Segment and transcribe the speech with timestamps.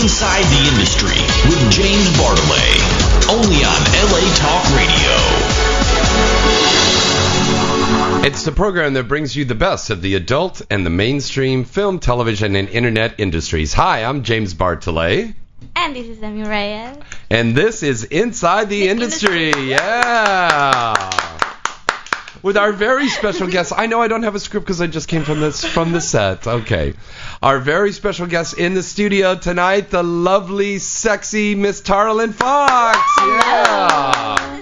[0.00, 2.80] to Inside the Industry with James Bartholet,
[3.30, 5.16] only on LA Talk Radio.
[8.26, 11.98] It's the program that brings you the best of the adult and the mainstream film,
[11.98, 13.74] television, and internet industries.
[13.74, 15.34] Hi, I'm James Bartholet.
[15.76, 16.96] And this is Emi Reyes.
[17.28, 19.48] And this is Inside the, The industry.
[19.48, 19.70] Industry.
[19.70, 21.29] Yeah.
[22.42, 23.72] With our very special guest.
[23.76, 26.00] I know I don't have a script because I just came from this from the
[26.00, 26.46] set.
[26.46, 26.94] Okay.
[27.42, 32.98] Our very special guest in the studio tonight, the lovely, sexy Miss Tara Lynn Fox.
[33.18, 34.60] Yeah.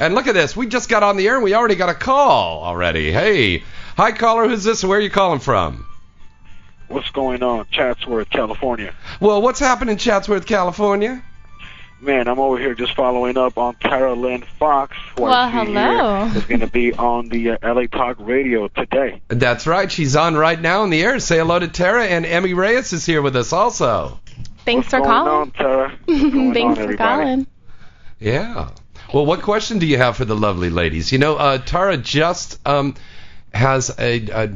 [0.00, 0.56] And look at this.
[0.56, 3.10] We just got on the air and we already got a call already.
[3.10, 3.64] Hey.
[3.96, 4.84] Hi caller, who's this?
[4.84, 5.84] Where are you calling from?
[6.86, 8.94] What's going on, Chatsworth, California?
[9.20, 11.22] Well, what's happening in Chatsworth, California?
[12.00, 14.96] Man, I'm over here just following up on Tara Lynn Fox.
[15.16, 16.24] who I Well, see hello.
[16.26, 19.20] here Is going to be on the uh, LA Talk Radio today.
[19.26, 19.90] That's right.
[19.90, 21.18] She's on right now in the air.
[21.18, 24.20] Say hello to Tara, and Emmy Reyes is here with us also.
[24.64, 25.40] Thanks What's for going calling.
[25.40, 25.98] on, Tara?
[26.06, 26.96] Going Thanks on, for everybody?
[27.24, 27.46] calling.
[28.20, 28.68] Yeah.
[29.12, 31.10] Well, what question do you have for the lovely ladies?
[31.10, 32.94] You know, uh, Tara just um,
[33.52, 34.46] has a, a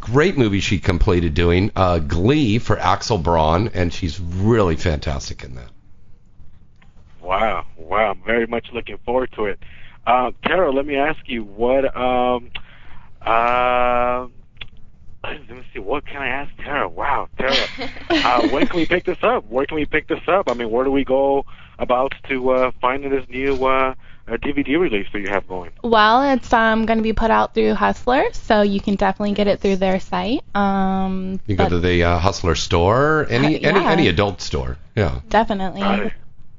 [0.00, 5.56] great movie she completed doing, uh, Glee for Axel Braun, and she's really fantastic in
[5.56, 5.68] that.
[7.26, 8.12] Wow, wow!
[8.12, 9.58] I'm very much looking forward to it.
[10.06, 11.84] Uh, Tara, let me ask you what.
[11.96, 12.52] Um,
[13.20, 14.28] uh,
[15.24, 15.80] let me see.
[15.80, 16.88] What can I ask Tara?
[16.88, 17.56] Wow, Tara.
[18.10, 19.44] uh, when can we pick this up?
[19.48, 20.48] Where can we pick this up?
[20.48, 21.44] I mean, where do we go
[21.80, 23.94] about to uh, finding this new uh,
[24.28, 25.72] uh, DVD release that you have going?
[25.82, 29.48] Well, it's um going to be put out through Hustler, so you can definitely get
[29.48, 30.44] it through their site.
[30.54, 34.78] Um, You go to the uh, Hustler store, any Uh, any any adult store.
[34.94, 35.22] Yeah.
[35.28, 36.12] definitely, Got it.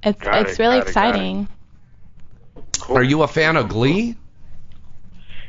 [0.03, 0.89] It's Got it's it, really got it, it.
[0.89, 1.47] exciting.
[2.79, 2.97] Cool.
[2.97, 4.15] Are you a fan of Glee?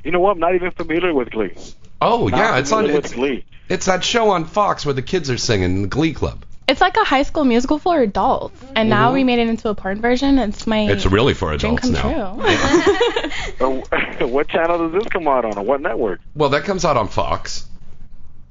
[0.04, 0.32] You know what?
[0.32, 1.54] I'm not even familiar with Glee.
[2.00, 2.86] Oh Not yeah, it's on.
[2.88, 3.44] It's, Glee.
[3.68, 6.44] it's that show on Fox where the kids are singing the Glee Club.
[6.68, 9.14] It's like a high school musical for adults, and now Mhm.
[9.14, 10.38] we made it into a porn version.
[10.38, 12.34] It's my It's really for adults come now.
[12.36, 13.82] true.
[14.28, 15.56] What channel does this come out on?
[15.58, 16.20] Or what network?
[16.34, 17.66] Well, that comes out on Fox.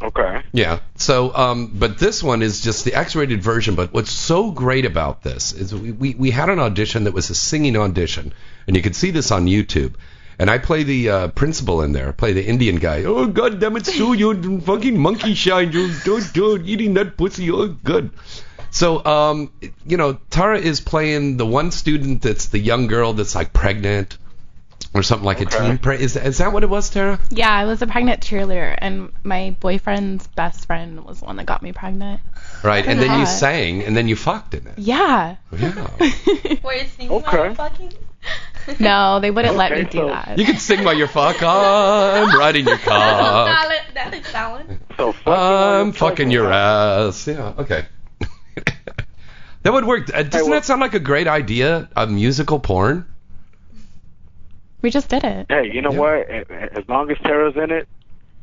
[0.02, 0.44] Okay.
[0.52, 0.80] Yeah.
[0.96, 3.76] So, um, but this one is just the X-rated version.
[3.76, 7.30] But what's so great about this is we, we, we had an audition that was
[7.30, 8.34] a singing audition,
[8.68, 9.96] and you can see this on YouTube.
[10.40, 13.06] And I play the uh, principal in there, play the Indian guy.
[13.06, 17.50] Oh God damn it, Sue, you fucking monkey shine, you don't do eating that pussy.
[17.50, 18.12] Oh good.
[18.70, 19.52] So, um,
[19.84, 24.20] you know, Tara is playing the one student that's the young girl that's like pregnant
[24.94, 25.58] or something like Okay.
[25.58, 25.78] a teen.
[25.78, 27.20] Pre- is is that what it was, Tara?
[27.30, 31.46] yeah, I was a pregnant cheerleader, and my boyfriend's best friend was the one that
[31.46, 32.22] got me pregnant.
[32.64, 32.86] Right.
[32.88, 34.74] And then you sang, and then you fucked in it.
[34.80, 35.36] Yeah.
[35.52, 35.88] Yeah.
[36.64, 37.38] Were you singing Okay.
[37.38, 37.94] while fucking?
[38.80, 40.38] no, they wouldn't let me Okay, do so- that.
[40.38, 41.42] You can sing while you're fuck.
[41.42, 43.48] I'm riding your cock.
[43.48, 44.80] that, that is that one.
[44.98, 47.28] So fucking I'm fucking your ass.
[47.28, 47.54] Yeah.
[47.60, 47.86] Okay.
[49.64, 50.10] that would work.
[50.14, 51.90] Uh, doesn't well- that sound like a great idea?
[51.96, 53.06] A musical porn?
[54.88, 55.48] We just did it.
[55.50, 56.00] Hey, you know Yeah.
[56.00, 56.30] what?
[56.78, 57.90] As long as Tara's in it,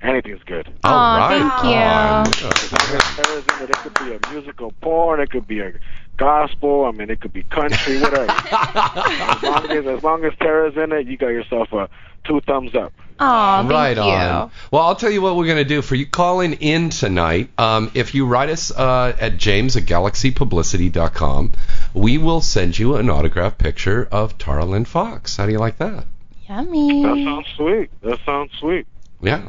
[0.03, 0.69] anything's good.
[0.85, 1.39] All Aw, right.
[1.41, 1.81] thank you.
[1.81, 2.27] on.
[2.53, 5.61] As long as Tara's in it, it could be a musical porn, it could be
[5.61, 5.73] a
[6.19, 8.27] gospel, I mean, it could be country, whatever.
[8.31, 11.89] as long as as long as Tara's in it, you got yourself a
[12.25, 12.93] two thumbs up.
[13.21, 14.03] Oh, thank right you.
[14.03, 14.51] on.
[14.71, 17.49] Well, I'll tell you what we're going to do for you calling in tonight.
[17.57, 21.53] Um, if you write us uh, at james at galaxypublicity.com,
[21.95, 25.37] we will send you an autographed picture of Tara Lynn Fox.
[25.39, 26.05] How do you like that?
[26.49, 27.03] Yummy.
[27.03, 27.91] That sounds sweet.
[28.03, 28.87] That sounds sweet.
[29.21, 29.49] Yeah.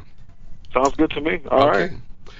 [0.73, 1.41] Sounds good to me.
[1.49, 1.91] All right.
[1.91, 1.97] okay.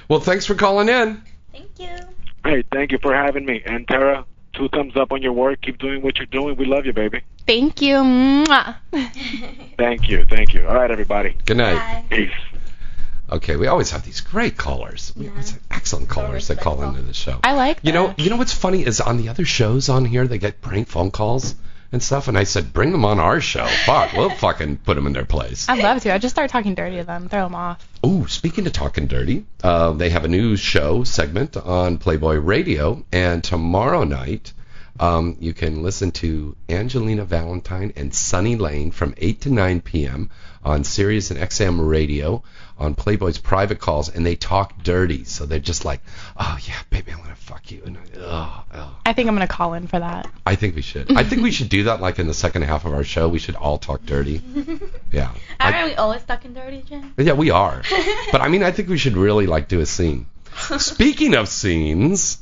[0.08, 1.22] Well, thanks for calling in.
[1.52, 1.96] Thank you.
[2.44, 3.62] Hey, thank you for having me.
[3.66, 5.62] And Tara, two thumbs up on your work.
[5.62, 6.56] Keep doing what you're doing.
[6.58, 7.22] We love you, baby.
[7.48, 7.96] Thank you.
[7.96, 8.76] Mwah.
[9.78, 10.26] Thank you.
[10.26, 10.68] Thank you.
[10.68, 11.38] All right, everybody.
[11.46, 11.76] Good night.
[11.76, 12.06] Bye.
[12.10, 12.32] Peace.
[13.32, 15.12] Okay, we always have these great callers.
[15.18, 17.40] We always have excellent callers that call into the show.
[17.44, 20.28] I like You know, you know what's funny is on the other shows on here
[20.28, 21.56] they get prank phone calls
[21.96, 23.66] and stuff, and I said bring them on our show.
[23.86, 25.68] Fuck, we'll fucking put them in their place.
[25.70, 26.14] I'd love to.
[26.14, 27.88] I'd just start talking dirty to them, throw them off.
[28.06, 33.06] Ooh, speaking of talking dirty, uh, they have a new show segment on Playboy Radio,
[33.14, 34.52] and tomorrow night
[35.00, 40.30] um, you can listen to Angelina Valentine and Sunny Lane from 8 to 9 p.m.
[40.64, 42.44] on Sirius and XM Radio
[42.78, 45.24] on Playboy's private calls, and they talk dirty.
[45.24, 46.02] So they're just like,
[46.38, 47.82] oh, yeah, baby, I'm going to fuck you.
[47.86, 48.98] And, oh, oh.
[49.06, 50.30] I think I'm gonna call in for that.
[50.46, 51.16] I think we should.
[51.16, 53.30] I think we should do that like in the second half of our show.
[53.30, 54.42] We should all talk dirty.
[55.12, 55.32] Yeah.
[55.60, 57.14] I- Aren't we always talking dirty, Jen?
[57.18, 57.82] yeah, we are.
[58.32, 60.26] But I mean, I think we should really like do a scene.
[60.80, 62.40] Speaking of scenes,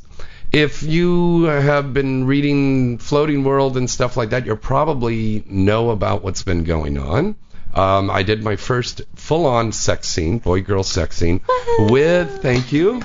[0.51, 6.23] if you have been reading Floating World and stuff like that, you probably know about
[6.23, 7.35] what's been going on.
[7.73, 11.41] Um, I did my first full-on sex scene, boy-girl sex scene,
[11.79, 13.01] with thank you,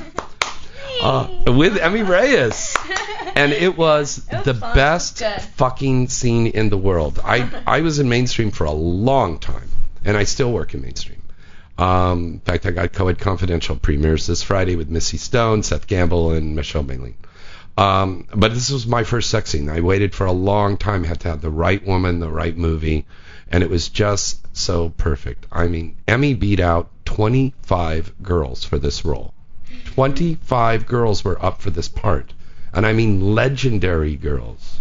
[1.02, 2.76] uh, with Emmy Reyes.
[3.34, 4.74] and it was It was the fun.
[4.74, 5.40] best Good.
[5.56, 7.18] fucking scene in the world.
[7.24, 9.68] I I was in mainstream for a long time,
[10.04, 11.22] and I still work in mainstream.
[11.78, 16.32] Um, in fact, I got Coed Confidential premieres this Friday with Misty Stone, Seth Gamble,
[16.32, 17.14] and Michelle Maylene.
[17.76, 19.70] Um, but this was my first sex scene.
[19.70, 23.06] I waited for a long time, had to have the right woman, the right movie,
[23.52, 25.46] and it was just so perfect.
[25.52, 29.34] I mean, Emmy beat out 25 girls for this role.
[29.94, 32.32] 25 girls were up for this part.
[32.72, 34.80] And I mean legendary girls.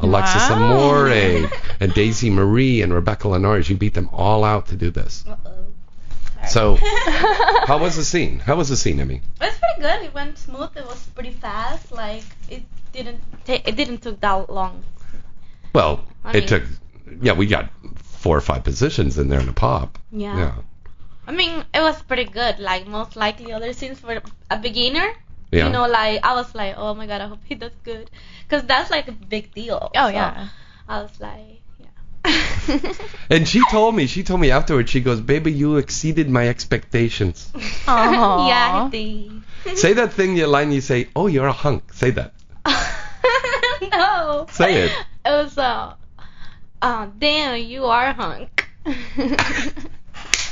[0.00, 0.62] Alexis Wow.
[0.62, 1.08] Amore
[1.80, 3.68] and Daisy Marie and Rebecca Linares.
[3.68, 5.24] You beat them all out to do this.
[6.48, 6.76] So,
[7.66, 8.38] how was the scene?
[8.38, 9.16] How was the scene, Emmy?
[9.16, 10.06] It was pretty good.
[10.06, 10.70] It went smooth.
[10.76, 11.90] It was pretty fast.
[11.90, 12.62] Like it
[12.92, 13.66] didn't take.
[13.66, 14.84] It didn't took that long.
[15.74, 16.62] Well, I it mean- took,
[17.20, 17.68] yeah, we got
[18.18, 19.98] four or five positions in there in a pop.
[20.10, 20.36] Yeah.
[20.36, 20.54] Yeah.
[21.26, 22.58] I mean, it was pretty good.
[22.58, 24.20] Like most likely other scenes for
[24.50, 25.08] a beginner.
[25.52, 25.66] Yeah.
[25.66, 28.10] You know, like I was like, oh my god, I hope he does good,
[28.46, 29.90] because that's like a big deal.
[29.94, 30.48] Oh So yeah.
[30.88, 32.92] I was like, yeah.
[33.30, 37.50] And she told me, she told me afterwards, she goes, baby, you exceeded my expectations.
[37.86, 38.48] Aw.
[38.52, 39.78] yeah, he did.
[39.78, 41.92] say that thing, your line you say, oh, you're a hunk.
[41.92, 42.34] Say that.
[43.92, 44.46] no.
[44.50, 44.92] Say it.
[45.24, 45.94] It was uh,
[46.82, 48.68] uh, damn, you are a hunk.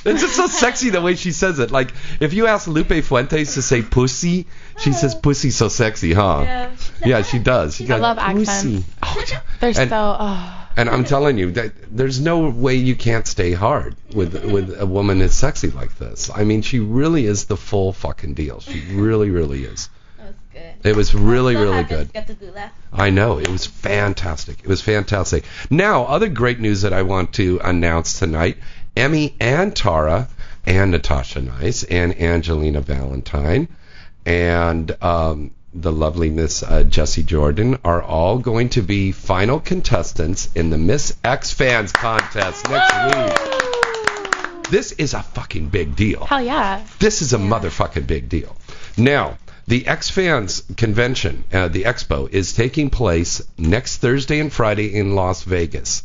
[0.09, 1.73] It's just so sexy the way she says it.
[1.73, 1.91] Like,
[2.21, 4.47] if you ask Lupe Fuentes to say pussy,
[4.79, 6.43] she says pussy so sexy, huh?
[6.45, 6.71] yeah.
[7.05, 7.75] Yeah, she does.
[7.75, 8.41] She I goes, love pussy.
[8.43, 8.87] accents.
[9.03, 9.41] Oh, yeah.
[9.59, 10.17] They're And- so.
[10.21, 10.63] Oh.
[10.79, 14.85] And I'm telling you that there's no way you can't stay hard with with a
[14.85, 16.31] woman as sexy like this.
[16.33, 18.61] I mean, she really is the full fucking deal.
[18.61, 19.89] She really, really is.
[20.57, 20.91] That was good.
[20.91, 22.07] It was really, So really happy good.
[22.09, 22.53] to Get to do.
[22.93, 24.61] I know it was fantastic.
[24.61, 25.45] It was fantastic.
[25.71, 28.57] Now, other great news that I want to announce tonight:
[28.97, 30.29] Emmy and Tara,
[30.65, 33.69] and Natasha Nice, and Angelina Valentine,
[34.25, 40.49] and um, the lovely Miss uh, Jessie Jordan are all going to be final contestants
[40.55, 44.71] in the Miss X Fans contest next week.
[44.71, 46.25] This is a fucking big deal.
[46.25, 46.85] Hell yeah.
[46.99, 48.57] This is a motherfucking big deal.
[48.97, 54.95] Now, the X Fans convention, uh, the expo, is taking place next Thursday and Friday
[54.95, 56.05] in Las Vegas.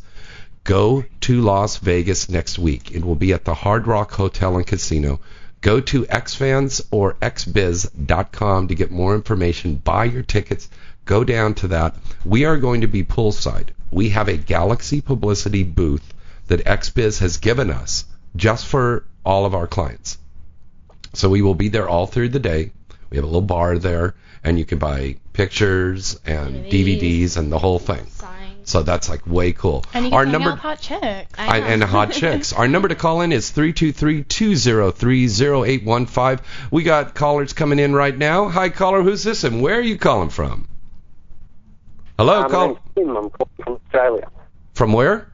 [0.63, 2.91] Go to Las Vegas next week.
[2.91, 5.19] It will be at the Hard Rock Hotel and Casino.
[5.61, 9.75] Go to xfans or xbiz.com to get more information.
[9.75, 10.67] Buy your tickets.
[11.05, 11.95] Go down to that.
[12.25, 13.69] We are going to be poolside.
[13.91, 16.13] We have a Galaxy publicity booth
[16.47, 18.05] that XBiz has given us
[18.35, 20.17] just for all of our clients.
[21.13, 22.71] So we will be there all through the day.
[23.11, 27.01] We have a little bar there, and you can buy pictures and DVDs.
[27.01, 28.07] DVDs and the whole thing.
[28.07, 28.37] Signs.
[28.63, 29.83] So that's like way cool.
[29.93, 31.33] And you can Our hang number out with hot chicks.
[31.37, 31.65] I I, know.
[31.65, 32.53] and hot chicks.
[32.53, 36.39] Our number to call in is 323-203-0815.
[36.71, 38.47] We got callers coming in right now.
[38.49, 40.67] Hi caller, who's this and where are you calling from?
[42.17, 43.17] Hello, Um, my call name's Tim.
[43.17, 44.27] I'm calling from Australia.
[44.73, 45.27] from where?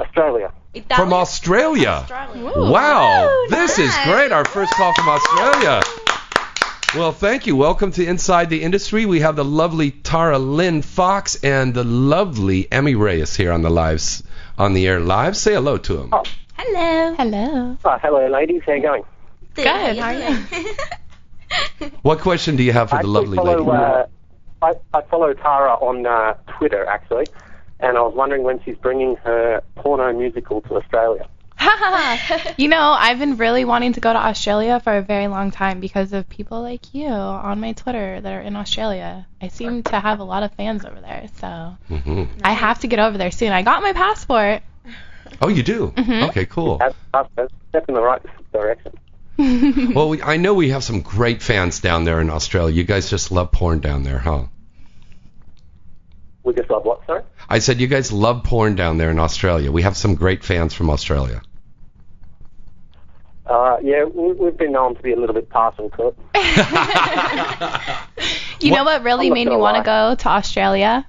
[0.00, 0.52] Australia.
[0.74, 1.08] Italian?
[1.08, 1.88] From Australia.
[1.88, 2.70] Australia.
[2.70, 4.06] Wow, Woo, this is nice.
[4.06, 4.32] great.
[4.32, 5.82] Our first call from Australia.
[6.96, 7.54] Well, thank you.
[7.54, 9.06] Welcome to Inside the Industry.
[9.06, 13.70] We have the lovely Tara Lynn Fox and the lovely Emmy Reyes here on the
[13.70, 14.24] lives
[14.58, 15.36] on the air live.
[15.36, 16.08] Say hello to them.
[16.12, 17.14] Oh, Hello.
[17.14, 17.76] Hello.
[17.84, 18.62] oh, hello, ladies.
[18.66, 19.02] How are you going?
[19.54, 19.64] Good.
[19.64, 20.74] Good, how are you?
[22.02, 23.70] What question do you have for I the lovely follow, lady?
[23.70, 24.04] Uh,
[24.62, 27.26] I, I follow Tara on uh, Twitter, actually,
[27.80, 31.28] and I was wondering when she's bringing her porno musical to Australia.
[32.56, 35.80] you know, I've been really wanting to go to Australia for a very long time
[35.80, 39.26] because of people like you on my Twitter that are in Australia.
[39.42, 42.86] I seem to have a lot of fans over there, so hmm I have to
[42.86, 43.52] get over there soon.
[43.52, 44.62] I got my passport.
[45.42, 45.92] Oh, you do?
[45.96, 46.28] Mhm.
[46.28, 46.78] Okay, cool.
[46.78, 48.92] That's, that's that's step in the right direction.
[49.94, 52.74] Well, we, I know we have some great fans down there in Australia.
[52.74, 54.44] You guys just love porn down there, huh?
[56.44, 57.22] We just love what, sorry?
[57.48, 59.72] I said you guys love porn down there in Australia.
[59.72, 61.40] We have some great fans from Australia.
[63.50, 66.16] Uh, yeah, we, we've been known to be a little bit partial to it.
[68.60, 71.04] you know what really made me want to go to Australia?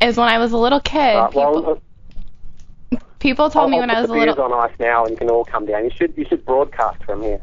[0.00, 1.16] Is when I was a little kid.
[1.16, 4.34] Uh, people, well, people told I'll, me I'll when put I was the a little.
[4.36, 5.84] beers on ice now, and you can all come down.
[5.84, 7.40] You should you should broadcast from here.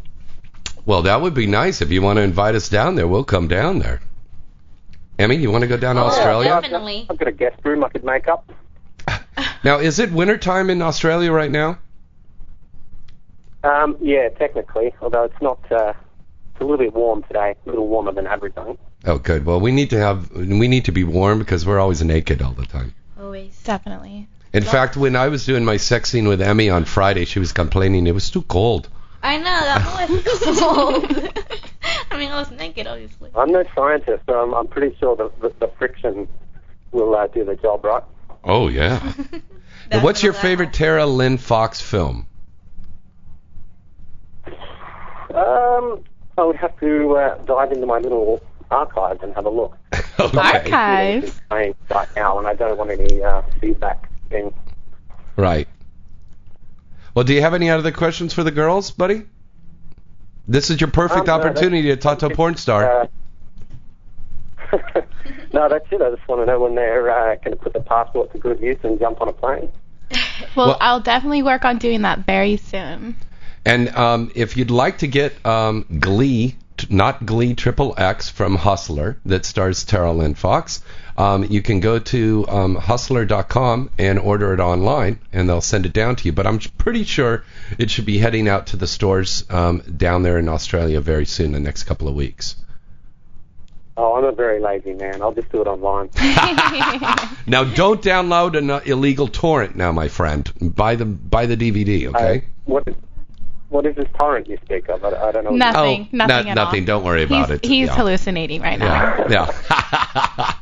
[0.86, 1.82] Well, that would be nice.
[1.82, 4.01] If you want to invite us down there, we'll come down there.
[5.18, 6.48] Emmy, you want to go down to Oh, Australia?
[6.50, 6.62] yeah.
[6.62, 7.08] Definitely.
[7.10, 8.50] I've got a guest room I could make up.
[9.63, 11.78] Now, is it wintertime in Australia right now?
[13.63, 15.60] Um, yeah, technically, although it's not.
[15.72, 15.94] Uh,
[16.51, 18.80] it's a little bit warm today, a little warmer than average, I think.
[19.06, 19.46] Oh, good.
[19.46, 22.54] Well, we need to have we need to be warm because we're always naked all
[22.54, 22.94] the time.
[23.20, 23.62] Always.
[23.63, 24.28] Definitely.
[24.51, 27.51] In fact, when I was doing my sex scene with Emmy on Friday, she was
[27.51, 28.89] complaining it was too cold.
[29.22, 31.44] I know that was cold.
[32.12, 33.30] I mean, I was naked, obviously.
[33.36, 36.28] I'm no scientist, so I'm, I'm pretty sure the, the, the friction
[36.92, 38.04] will uh, do the job right.
[38.44, 39.13] Oh yeah.
[39.92, 42.25] What's your favorite Tara Lynn Fox film?
[45.33, 46.03] Um,
[46.38, 49.77] I would have to uh, dive into my little archives and have a look.
[50.19, 50.38] okay.
[50.38, 51.41] Archives.
[51.50, 54.53] Playing right now, and I don't want any uh, feedback thing.
[55.36, 55.67] Right.
[57.13, 59.24] Well, do you have any other questions for the girls, buddy?
[60.48, 63.01] This is your perfect Um, no, opportunity to talk to a porn star.
[63.01, 63.07] Uh,
[65.53, 66.01] no, that's it.
[66.01, 68.59] I just want to know when they're uh, going to put the passport to good
[68.59, 69.69] use and jump on a plane.
[70.55, 73.15] Well, Well- I'll definitely work on doing that very soon.
[73.69, 76.55] And um, if you'd like to get um, Glee,
[76.89, 80.81] not Glee Triple X from Hustler that stars Tara Lynn Fox,
[81.19, 85.93] um, you can go to um, hustler.com and order it online, and they'll send it
[85.93, 86.31] down to you.
[86.31, 87.43] But I'm pretty sure
[87.77, 91.51] it should be heading out to the stores um, down there in Australia very soon,
[91.51, 92.55] the next couple of weeks.
[93.97, 95.21] Oh, I'm a very lazy man.
[95.21, 96.09] I'll just do it online.
[97.45, 100.51] Now, don't download an uh, illegal torrent, now, my friend.
[100.59, 102.38] Buy the buy the DVD, okay?
[102.38, 102.88] Uh, what,
[103.69, 105.03] what is this torrent you speak of?
[105.05, 105.51] I, I don't know.
[105.51, 106.09] Nothing.
[106.11, 106.81] oh, nothing no- at nothing.
[106.81, 106.85] all.
[106.97, 107.65] Don't worry about he's, it.
[107.65, 107.95] He's Yeah.
[107.95, 109.25] hallucinating right now.
[109.29, 109.51] Yeah.
[109.67, 110.53] yeah.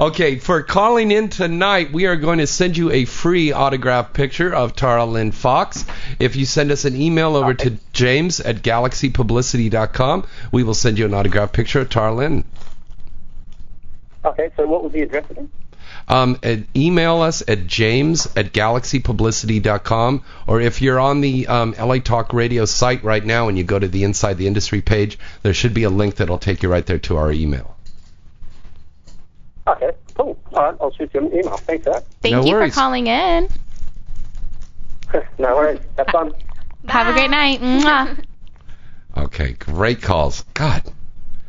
[0.00, 4.52] okay, for calling in tonight, we are going to send you a free autograph picture
[4.52, 5.84] of Tara Lynn Fox.
[6.18, 11.04] If you send us an email over to james at galaxypublicity.com, we will send you
[11.04, 12.44] an autograph picture of Tara Lynn.
[14.24, 15.50] Okay, so what was the address again?
[16.06, 21.98] Um, and email us at james at galaxypublicity.com, or if you're on the um, LA
[21.98, 25.54] Talk Radio site right now and you go to the Inside the Industry page, there
[25.54, 27.74] should be a link that'll take you right there to our email.
[29.66, 30.38] Okay, cool.
[30.52, 31.56] All right, I'll shoot you an email.
[31.56, 32.04] Thanks for that.
[32.20, 32.74] Thank No you worries.
[32.74, 33.48] for calling in.
[35.38, 35.80] no worries.
[35.96, 36.34] Have fun.
[36.86, 38.18] Have a great night.
[39.16, 40.44] Okay, great calls.
[40.54, 40.82] God,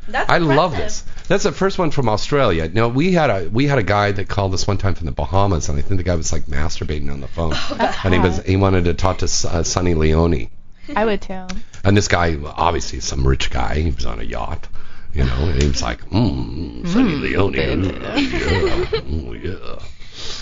[0.07, 1.03] That's I love this.
[1.27, 2.69] That's the first one from Australia.
[2.69, 5.11] Now we had a we had a guy that called us one time from the
[5.11, 8.19] Bahamas, and I think the guy was like masturbating on the phone, That's and he
[8.19, 10.49] was he wanted to talk to uh, Sunny Leone,
[10.95, 11.47] I would too.
[11.83, 13.75] and this guy obviously some rich guy.
[13.79, 14.67] He was on a yacht,
[15.13, 19.79] you know, and he was like, mm, Sunny Leone, ooh, yeah, ooh, yeah.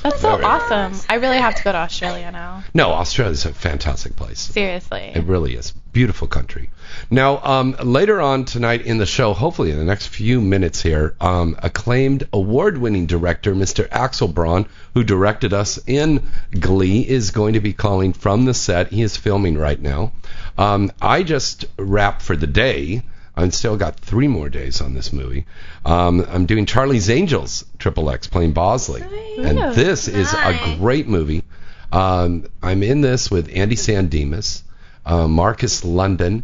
[0.03, 0.99] That's so Very awesome.
[1.09, 2.63] I really have to go to Australia now.
[2.73, 4.39] No, Australia's a fantastic place.
[4.39, 5.11] Seriously.
[5.15, 5.71] It really is.
[5.91, 6.69] Beautiful country.
[7.09, 11.15] Now, um, later on tonight in the show, hopefully in the next few minutes here,
[11.21, 13.87] um, acclaimed award winning director Mr.
[13.91, 16.23] Axel Braun, who directed us in
[16.59, 18.91] Glee, is going to be calling from the set.
[18.91, 20.11] He is filming right now.
[20.57, 23.03] Um, I just wrapped for the day.
[23.35, 25.45] I've still got three more days on this movie.
[25.85, 29.01] Um, I'm doing Charlie's Angels, Triple X, playing Bosley.
[29.37, 31.43] And this is a great movie.
[31.91, 34.63] Um, I'm in this with Andy San Dimas,
[35.05, 36.43] uh, Marcus London.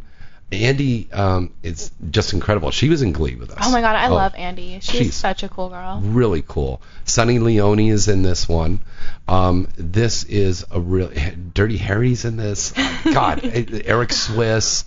[0.51, 2.71] Andy um, is just incredible.
[2.71, 3.59] She was in Glee with us.
[3.61, 4.79] Oh my god, I Oh, love Andy.
[4.81, 6.01] She's, she's- such a cool girl.
[6.03, 6.81] Really cool.
[7.05, 8.79] Sunny Leone is in this one.
[9.27, 11.11] Um, this is a real
[11.53, 12.71] Dirty Harry's in this.
[13.13, 14.85] God, Eric Swiss.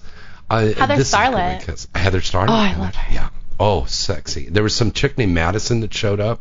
[0.53, 1.97] Uh, Heather this is a great Starlet.
[1.97, 2.49] Heather Starlet.
[2.51, 3.15] Oh, I love her.
[3.15, 3.29] Yeah.
[3.59, 4.49] Oh, sexy.
[4.49, 6.41] There was some chick named Madison that showed up.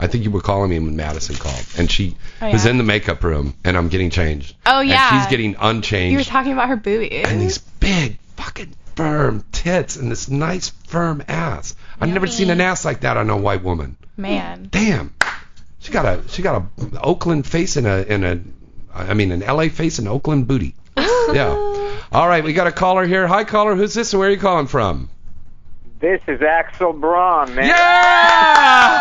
[0.00, 2.84] I think you were calling me when Madison called, and she Oh, was in the
[2.84, 4.54] makeup room, and I'm getting changed.
[4.64, 5.10] Oh, And yeah.
[5.22, 6.12] she's getting unchanged.
[6.12, 7.24] You were talking about her boobies.
[7.26, 11.74] and these big fucking firm tits and this nice firm ass.
[12.00, 13.96] I've never seen an ass like that on a white woman.
[14.16, 14.68] Man.
[14.70, 15.14] Damn.
[15.80, 16.62] She got a she got
[16.92, 18.40] a Oakland face and a and a
[18.94, 20.74] I mean an LA face and Oakland booty.
[21.34, 21.98] Yeah.
[22.10, 23.26] All right, we got a caller here.
[23.26, 25.10] Hi caller, who's this where are you calling from?
[26.00, 27.66] This is Axel Braun, man.
[27.66, 29.00] Yeah!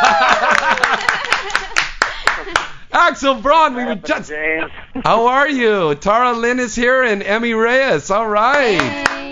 [2.92, 4.72] Axel Braun, we were just James.
[5.04, 5.96] How are you?
[5.96, 8.12] Tara Lynn is here and Emmy Reyes.
[8.12, 9.32] All right.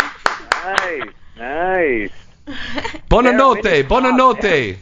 [0.64, 2.12] Nice, nice.
[3.10, 4.78] Buonanotte, buonanotte.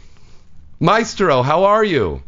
[0.80, 2.22] Maestro, how are you?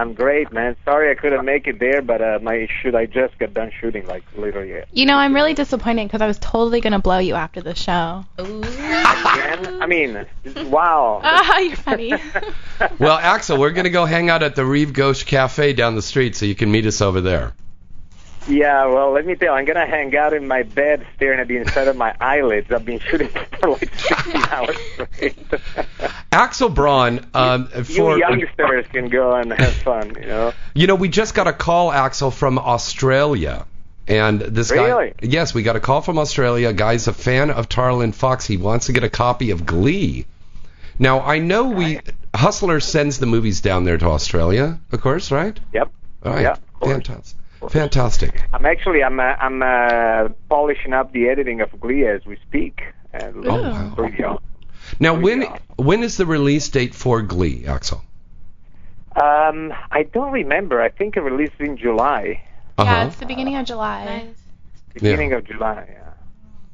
[0.00, 0.76] I'm great, man.
[0.86, 4.06] Sorry I couldn't make it there, but uh, my shoot I just got done shooting
[4.06, 4.82] like literally.
[4.92, 7.74] You know, I'm really disappointed because I was totally going to blow you after the
[7.74, 8.24] show.
[8.40, 8.62] Ooh.
[8.62, 9.82] Again?
[9.82, 10.26] I mean,
[10.70, 11.20] wow.
[11.30, 12.14] Ah, you're funny.
[12.98, 16.02] Well, Axel, we're going to go hang out at the Reeve Ghost Cafe down the
[16.02, 17.52] street so you can meet us over there.
[18.50, 21.48] Yeah, well, let me tell you, I'm gonna hang out in my bed staring at
[21.48, 22.70] the inside of my eyelids.
[22.72, 23.28] I've been shooting
[23.60, 25.36] for like 16 hours straight.
[26.32, 30.52] Axel Braun, um, for you youngsters can go and have fun, you know.
[30.74, 33.66] you know, we just got a call, Axel, from Australia.
[34.08, 35.10] And this Really?
[35.10, 36.70] guy, yes, we got a call from Australia.
[36.70, 38.44] A guy's a fan of Tara Lynn Fox.
[38.46, 40.26] He wants to get a copy of Glee.
[40.98, 42.00] Now, I know we
[42.34, 45.58] Hustler sends the movies down there to Australia, of course, right?
[45.72, 45.92] Yep.
[46.24, 47.38] All right, Yeah, fantastic,
[47.68, 48.42] fantastic.
[48.52, 52.80] I'm actually I'm uh, I'm uh, polishing up the editing of Glee as we speak.
[53.12, 53.92] And Oh, wow.
[53.96, 54.08] for.
[55.00, 55.62] Now, Really when awesome.
[55.76, 58.02] when is the release date for Glee, Axel?
[59.16, 60.80] Um, I don't remember.
[60.80, 62.42] I think it released in July,
[62.78, 63.06] Uh Yeah, huh.
[63.08, 64.04] it's the beginning of July.
[64.04, 64.36] Nice.
[64.94, 65.86] beginning of July.
[65.88, 65.96] Yeah.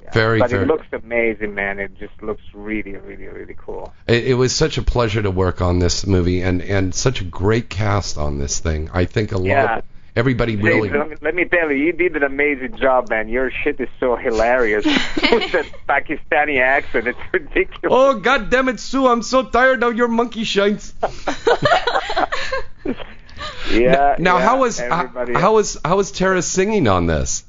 [0.05, 0.11] Yeah.
[0.13, 1.79] Very, but very- it looks amazing, man.
[1.79, 3.93] It just looks really, really, really cool.
[4.07, 7.25] It, it was such a pleasure to work on this movie, and and such a
[7.25, 8.91] great cast on this thing.
[8.93, 9.47] I think a lot.
[9.47, 9.77] Yeah.
[9.79, 9.85] Of,
[10.17, 10.89] everybody really.
[10.89, 13.29] Dave, let, me, tell you, you did an amazing job, man.
[13.29, 14.85] Your shit is so hilarious
[15.31, 17.07] with that Pakistani accent.
[17.07, 17.91] It's ridiculous.
[17.91, 19.07] Oh God damn it, Sue!
[19.07, 20.95] I'm so tired of your monkey shines.
[23.71, 24.17] yeah.
[24.19, 27.45] now, yeah, how was everybody how, how was how was Tara singing on this?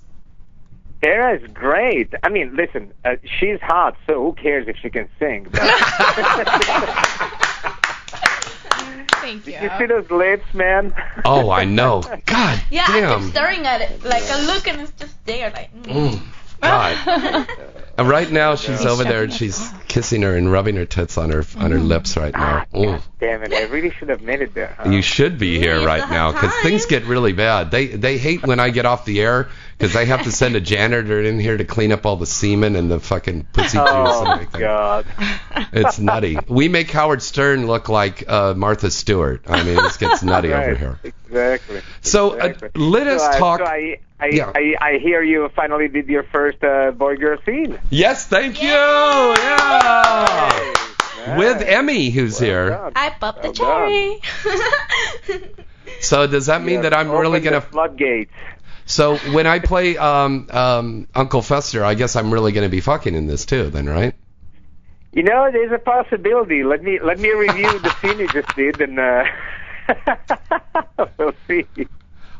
[1.01, 2.13] Tara is great.
[2.23, 5.47] I mean, listen, uh, she's hot, so who cares if she can sing?
[5.51, 5.61] But
[9.27, 9.53] Thank you.
[9.59, 10.93] you see those lips, man?
[11.25, 12.01] Oh, I know.
[12.25, 13.19] God Yeah, I damn.
[13.19, 14.05] keep staring at it.
[14.05, 15.49] Like I look and it's just there.
[15.51, 15.69] Like.
[15.73, 15.83] Mm.
[15.83, 16.21] Mm,
[16.61, 17.47] God.
[17.97, 21.31] And right now she's over there and she's kissing her and rubbing her tits on
[21.31, 22.65] her on her lips right now.
[22.71, 23.01] Ah, Mm.
[23.19, 23.51] Damn it!
[23.53, 24.75] I really should have made it there.
[24.77, 24.89] Huh?
[24.91, 27.71] You should be here right now because things get really bad.
[27.71, 30.61] They they hate when I get off the air because they have to send a
[30.61, 33.97] janitor in here to clean up all the semen and the fucking pussy juice and
[33.97, 34.61] Oh everything.
[34.61, 35.05] God!
[35.73, 36.37] It's nutty.
[36.47, 39.41] We make Howard Stern look like uh, Martha Stewart.
[39.47, 40.99] I mean, this gets nutty over here.
[41.03, 41.81] Exactly.
[42.01, 43.59] So uh, let us So I- talk.
[43.61, 44.51] So I, I, Yeah.
[44.55, 47.79] I, I hear you finally did your first uh, boy-girl scene.
[47.89, 48.67] yes, thank you.
[48.69, 49.35] Yeah.
[49.37, 50.73] Yeah.
[51.27, 51.37] Nice.
[51.37, 52.69] With Emmy, who's Well here.
[52.69, 52.93] done.
[52.95, 54.21] I popped the cherry.
[55.99, 57.59] So does that mean You that I'm really gonna?
[57.59, 58.31] the floodgates.
[58.85, 63.13] So when I play um, um, Uncle Fester, I guess I'm really gonna be fucking
[63.15, 64.13] in this too, then, right?
[65.11, 66.63] You know, there's a possibility.
[66.63, 69.25] Let me let me review the scene you just did, and uh,
[71.17, 71.65] we'll see.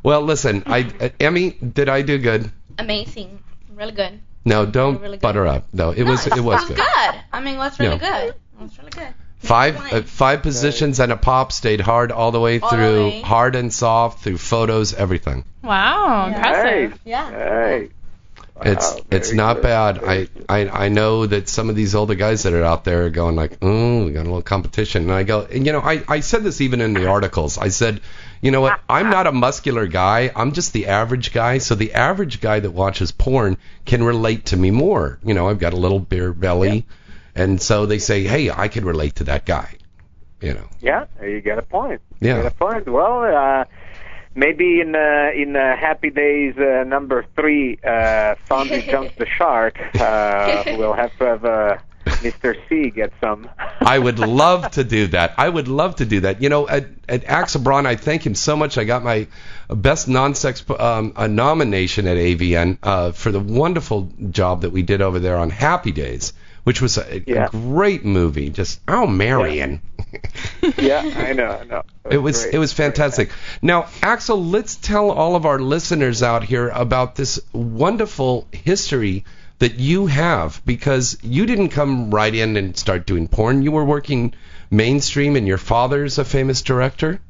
[0.04, 2.52] Well, listen, I uh, Emmy, did I do good?
[2.78, 3.40] Amazing.
[3.76, 4.20] Really good.
[4.46, 5.22] No, don't Really good.
[5.22, 5.66] butter up.
[5.74, 6.78] No, it No, was it was it's good.
[6.78, 7.16] good.
[7.34, 8.22] I mean, it was really Yeah.
[8.26, 8.28] good.
[8.30, 9.14] It was really good.
[9.40, 13.04] Five uh, five positions and a pop stayed hard all the way All the through,
[13.10, 13.22] way.
[13.22, 15.44] hard and soft through photos, everything.
[15.64, 16.36] Wow, Yeah.
[16.36, 16.92] impressive.
[17.04, 17.30] Hey, Yeah.
[17.30, 17.90] hey.
[18.62, 20.04] It's Wow, it's not good, bad.
[20.04, 20.28] I.
[20.50, 23.36] I I know that some of these older guys that are out there are going
[23.36, 25.04] like, oh, we got a little competition.
[25.04, 27.58] And I go, and you know, I I said this even in the articles.
[27.58, 28.02] I said,
[28.42, 28.80] you know what?
[28.88, 30.32] I'm not a muscular guy.
[30.36, 31.58] I'm just the average guy.
[31.58, 35.20] So the average guy that watches porn can relate to me more.
[35.24, 36.86] You know, I've got a little beer belly,
[37.36, 39.76] and so they say, hey, I can relate to that guy.
[40.42, 40.70] You know.
[40.82, 42.02] Yeah, you got a point.
[42.20, 42.38] Yeah.
[42.38, 42.88] You got a point.
[42.88, 43.66] Well, uh,
[44.38, 49.78] maybe in uh, in uh, Happy Days uh, number three, uh, Fonzie jumps the shark.
[50.00, 52.56] Uh, we'll have to have uh, Mr.
[52.70, 53.50] C get some.
[53.82, 55.34] I would love to do that.
[55.38, 56.42] I would love to do that.
[56.42, 58.78] You know, at, at Axel Braun, I thank him so much.
[58.78, 59.28] I got my
[59.70, 65.02] best non-sex um, uh, nomination at AVN uh, for the wonderful job that we did
[65.02, 66.34] over there on Happy Days,
[66.68, 67.46] which was a, Yeah.
[67.46, 68.50] a great movie.
[68.50, 69.82] Just oh, Marion.
[70.78, 71.84] yeah, I know, I know.
[72.12, 72.56] It was great.
[72.56, 73.30] it was fantastic.
[73.62, 79.24] Now, Axel, let's tell all of our listeners out here about this wonderful history
[79.60, 83.62] that you have because you didn't come right in and start doing porn.
[83.62, 84.34] You were working
[84.70, 87.22] mainstream, and your father's a famous director.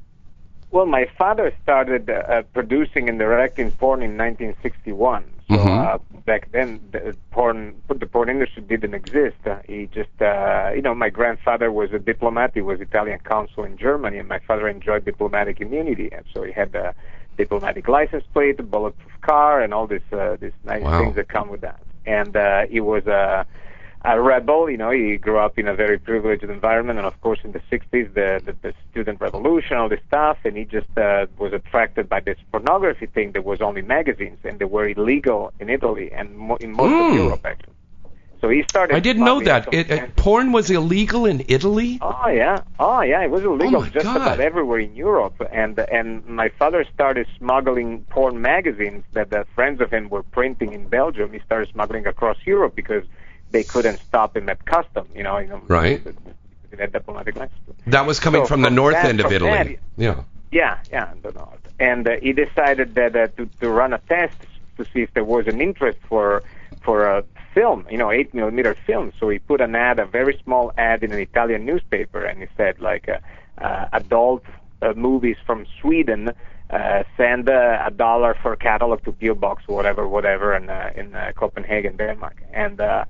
[0.71, 5.26] Well, my father started uh, producing and directing porn in 1961.
[5.51, 5.83] So Mhm.
[5.83, 9.38] uh, back then, the porn, the porn industry didn't exist.
[9.45, 12.51] Uh, he just, uh, you know, my grandfather was a diplomat.
[12.53, 16.51] He was Italian consul in Germany, and my father enjoyed diplomatic immunity, and so he
[16.51, 16.93] had a
[17.38, 20.99] diplomatic license plate, a bulletproof car, and all these uh, these nice Wow.
[20.99, 21.79] things that come with that.
[22.05, 23.45] And uh, he was a
[24.03, 24.69] a rebel.
[24.69, 27.62] You know, he grew up in a very privileged environment, and of course, in the
[27.71, 32.07] '60s, the the, the student revolution, all this stuff, and he just uh, was attracted
[32.10, 36.38] by this pornography thing that was only magazines, and they were illegal in Italy and
[36.38, 37.10] mo- in most Mm.
[37.10, 37.73] of Europe, actually.
[38.39, 38.95] So he started.
[38.95, 39.73] I didn't know that.
[39.73, 41.97] It, it, porn was illegal in Italy.
[42.03, 44.17] Oh yeah, oh yeah, it was illegal Oh, just God.
[44.17, 49.81] about everywhere in Europe, and and my father started smuggling porn magazines that the friends
[49.81, 51.33] of him were printing in Belgium.
[51.33, 53.03] He started smuggling across Europe because
[53.51, 55.38] they couldn't stop him at custom, you know.
[55.38, 56.01] You know Right.
[56.91, 57.60] Diplomatic license.
[57.88, 59.79] That was coming So from the north that- end of Italy.
[59.97, 60.23] Yeah.
[60.51, 61.60] Yeah, yeah, in the north.
[61.79, 64.36] And uh, he decided that uh, to to run a test
[64.77, 66.43] to see if there was an interest for
[66.81, 69.12] for a film, you know, eight millimeter film.
[69.19, 72.47] So he put an ad, a very small ad, in an Italian newspaper, and he
[72.55, 73.17] said like, uh,
[73.65, 74.43] uh, adult
[74.81, 76.31] uh, movies from Sweden.
[76.69, 81.15] Uh, send uh, a dollar for catalog to PO box, whatever, whatever, in uh, in
[81.15, 83.05] uh, Copenhagen, Denmark, and uh,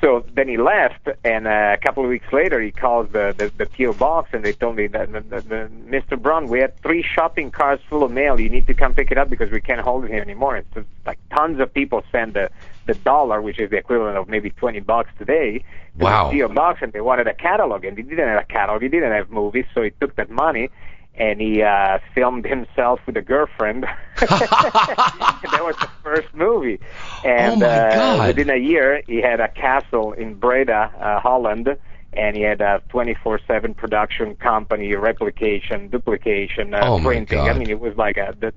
[0.00, 3.50] So then he left, and uh, a couple of weeks later, he calls the the,
[3.56, 6.20] the PO box, and they told me that the, the, the, Mr.
[6.20, 8.38] Braun, we had three shopping carts full of mail.
[8.38, 10.56] You need to come pick it up because we can't hold it here anymore.
[10.56, 12.48] It's just like tons of people send the
[12.86, 15.58] the dollar, which is the equivalent of maybe twenty bucks today,
[15.98, 16.30] to Wow.
[16.30, 18.82] the PO box, and they wanted a catalog, and he didn't have a catalog.
[18.82, 20.70] He didn't have movies, so he took that money.
[21.16, 23.84] And he uh, filmed himself with a girlfriend.
[25.52, 26.80] that was the first movie.
[27.24, 31.76] And Oh, uh, within a year, he had a castle in Breda, uh, Holland,
[32.12, 37.38] and he had a 24/7 production company, replication, duplication, uh, Oh, printing.
[37.40, 38.54] I mean, it was like a that,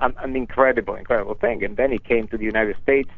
[0.00, 1.62] an, an incredible, incredible thing.
[1.64, 3.10] And then he came to the United States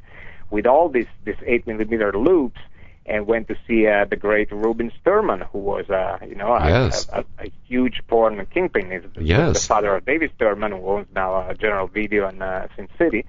[0.51, 2.61] with all these these eight millimeter loops.
[3.10, 6.68] And went to see uh, the great Reuben Sturman, who was, uh, you know, a,
[6.68, 7.08] Yes.
[7.10, 8.90] a, a, a huge porn kingpin.
[8.92, 9.62] He's the- Yes.
[9.62, 13.24] the father of David Sturman, who owns now uh, General Video in uh, Sin City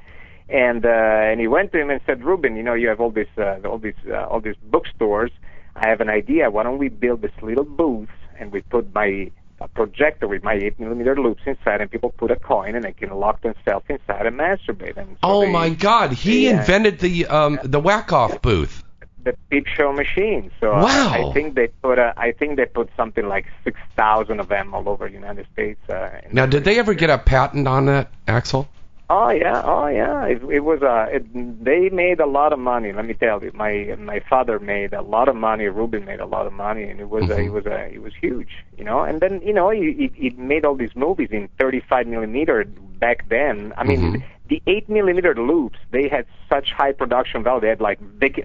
[0.49, 0.89] and uh,
[1.29, 3.59] and he went to him and said, Ruben, you know, you have all these uh,
[3.69, 5.31] all these uh, all these bookstores.
[5.75, 6.49] I have an idea.
[6.49, 10.53] Why don't we build this little booth and we put my a projector with my
[10.53, 14.25] eight millimeter loops inside, and people put a coin and they can lock themselves inside
[14.25, 14.97] and masturbate.
[14.97, 16.13] And so Oh they- my God!
[16.13, 18.83] He uh, invented the um the whack off booth.
[19.23, 20.49] The peep show machine.
[20.59, 21.11] So uh, Wow.
[21.11, 24.73] I think they put uh, I think they put something like six thousand of them
[24.73, 25.79] all over the United States.
[25.89, 28.69] Uh, Now, did they ever get a patent on that, Axel?
[29.11, 30.25] Oh yeah, oh yeah.
[30.25, 31.23] It, it was uh, it,
[31.65, 32.93] they made a lot of money.
[32.93, 35.65] Let me tell you, my my father made a lot of money.
[35.67, 37.45] Reuben made a lot of money, and it was uh, Mhm.
[37.47, 38.99] it was uh, it was huge, you know.
[39.01, 42.63] And then you know he, he made all these movies in 35 millimeter
[42.99, 43.73] back then.
[43.77, 44.23] I mean, Mhm.
[44.49, 47.61] The 8 millimeter loops they had such high production value.
[47.61, 47.99] They had like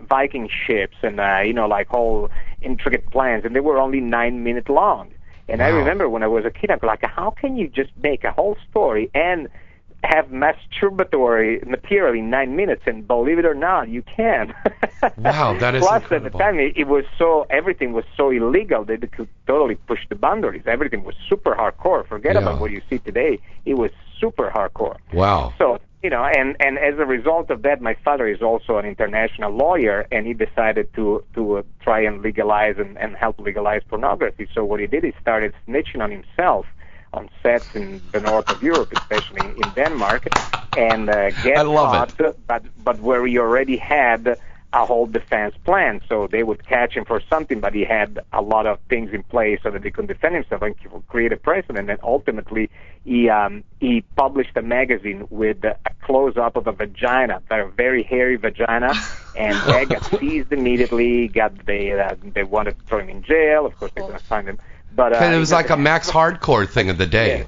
[0.08, 2.30] Viking ships and uh, you know like whole
[2.62, 5.10] intricate plans, and they were only nine minute long.
[5.48, 8.24] And I remember when I was a kid, I'm like, how can you just make
[8.24, 9.48] a whole story and
[10.02, 12.82] have masturbatory material in nine minutes?
[12.86, 14.54] And believe it or not, you can.
[15.18, 16.26] Wow, that is Plus, incredible.
[16.28, 19.74] at the time, it, it was so everything was so illegal that they could totally
[19.74, 20.62] push the boundaries.
[20.66, 22.06] Everything was super hardcore.
[22.08, 22.40] Forget Yeah.
[22.40, 23.38] about what you see today.
[23.66, 24.96] It was super hardcore.
[25.12, 25.52] Wow.
[25.58, 28.84] So you know, and and as a result of that, my father is also an
[28.84, 33.82] international lawyer, and he decided to to uh, try and legalize and, and help legalize
[33.88, 34.46] pornography.
[34.54, 36.66] So what he did, he started snitching on himself
[37.14, 40.26] on sets in the north of Europe, especially in Denmark,
[40.76, 42.46] and uh, get I love it.
[42.46, 44.36] but but where he already had
[44.74, 46.00] a whole defense plan.
[46.08, 49.22] So they would catch him for something, but he had a lot of things in
[49.22, 50.74] place so that he could defend himself and
[51.08, 51.88] create a precedent.
[51.88, 52.70] And ultimately,
[53.04, 58.02] he um, he published a magazine with a close up of a vagina, a very
[58.02, 58.92] hairy vagina,
[59.36, 61.28] and that got seized immediately.
[61.28, 63.66] Got they uh, they wanted to throw him in jail.
[63.66, 64.58] Of course, they couldn't find him.
[64.94, 67.46] But uh, And it was like a Max Hardcore thing of the day.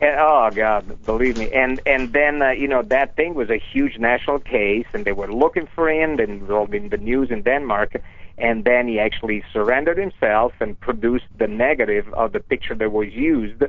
[0.00, 1.50] And, oh God, believe me.
[1.52, 5.12] And and then uh, you know that thing was a huge national case, and they
[5.12, 6.18] were looking for him.
[6.18, 8.00] And it was all in the news in Denmark.
[8.38, 13.08] And then he actually surrendered himself and produced the negative of the picture that was
[13.12, 13.62] used.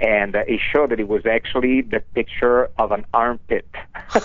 [0.00, 3.66] And uh, it showed that it was actually the picture of an armpit.
[4.14, 4.20] oh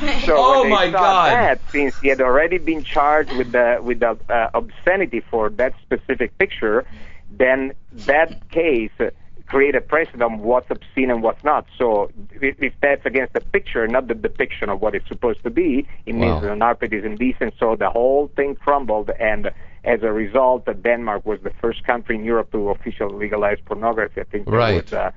[0.02, 0.22] man.
[0.26, 1.32] So Oh, when they my saw God.
[1.32, 5.72] That, since he had already been charged with the with the uh, obscenity for that
[5.82, 6.84] specific picture,
[7.30, 8.90] then that case
[9.46, 11.66] created a precedent on what's obscene and what's not.
[11.78, 15.50] So if, if that's against the picture, not the depiction of what it's supposed to
[15.50, 16.40] be, it means Wow.
[16.40, 17.54] that an armpit is indecent.
[17.58, 19.50] So the whole thing crumbled, and
[19.84, 24.20] as a result, Denmark was the first country in Europe to officially legalize pornography.
[24.20, 24.84] I think that Right.
[24.84, 25.10] was uh,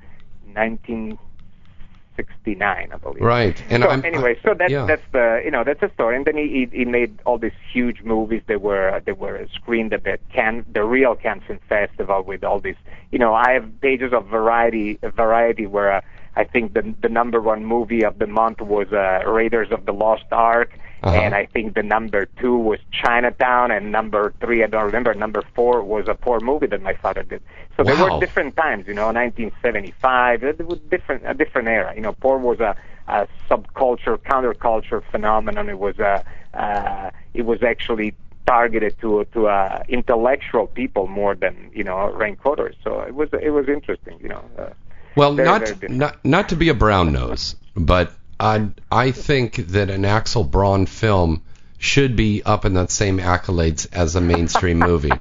[2.16, 3.22] 1969, I believe.
[3.22, 3.62] Right.
[3.68, 4.86] And so I'm, anyway, so that's yeah.
[4.86, 6.16] that's the you know that's the story.
[6.16, 9.92] And then he he, he made all these huge movies They were they were screened
[9.92, 12.76] at the can the real Cannes Film Festival with all these
[13.10, 16.00] you know I have pages of variety variety where uh,
[16.36, 19.92] I think the the number one movie of the month was uh, Raiders of the
[19.92, 20.78] Lost Ark.
[21.02, 21.16] Uh-huh.
[21.16, 25.12] And I think the number two was Chinatown, and number three, I don't remember.
[25.14, 27.42] Number four was a poor movie that my father did.
[27.76, 30.44] So there were different times, you know, 1975.
[30.44, 31.92] It was different, a different era.
[31.94, 32.76] You know, poor was a,
[33.08, 35.68] a subculture, counterculture phenomenon.
[35.68, 38.14] It was a, uh, it was actually
[38.46, 42.76] targeted to to uh, intellectual people more than you know rank raincoaters.
[42.84, 44.44] So it was it was interesting, you know.
[44.58, 44.70] Uh,
[45.14, 49.56] Well, Very, not very not not to be a brown nose, but I I think
[49.68, 51.42] that an Axel Braun film
[51.78, 55.12] should be up in that same accolades as a mainstream movie.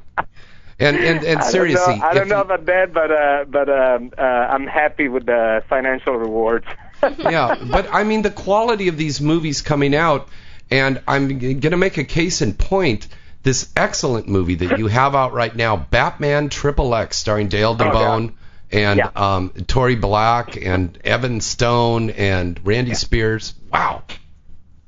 [0.79, 3.69] And and and I don't seriously, know, I don't know about that, but uh, but
[3.69, 6.65] um, uh, I'm happy with the financial rewards.
[7.19, 10.27] yeah, but I mean the quality of these movies coming out,
[10.71, 13.07] and I'm gonna make a case in point.
[13.43, 17.91] This excellent movie that you have out right now, Batman Triple X, starring Dale yeah.
[17.91, 18.34] DaBone
[18.71, 19.10] and Yeah.
[19.15, 23.53] um, Tori Black and Evan Stone and Randy Spears.
[23.71, 24.03] Wow.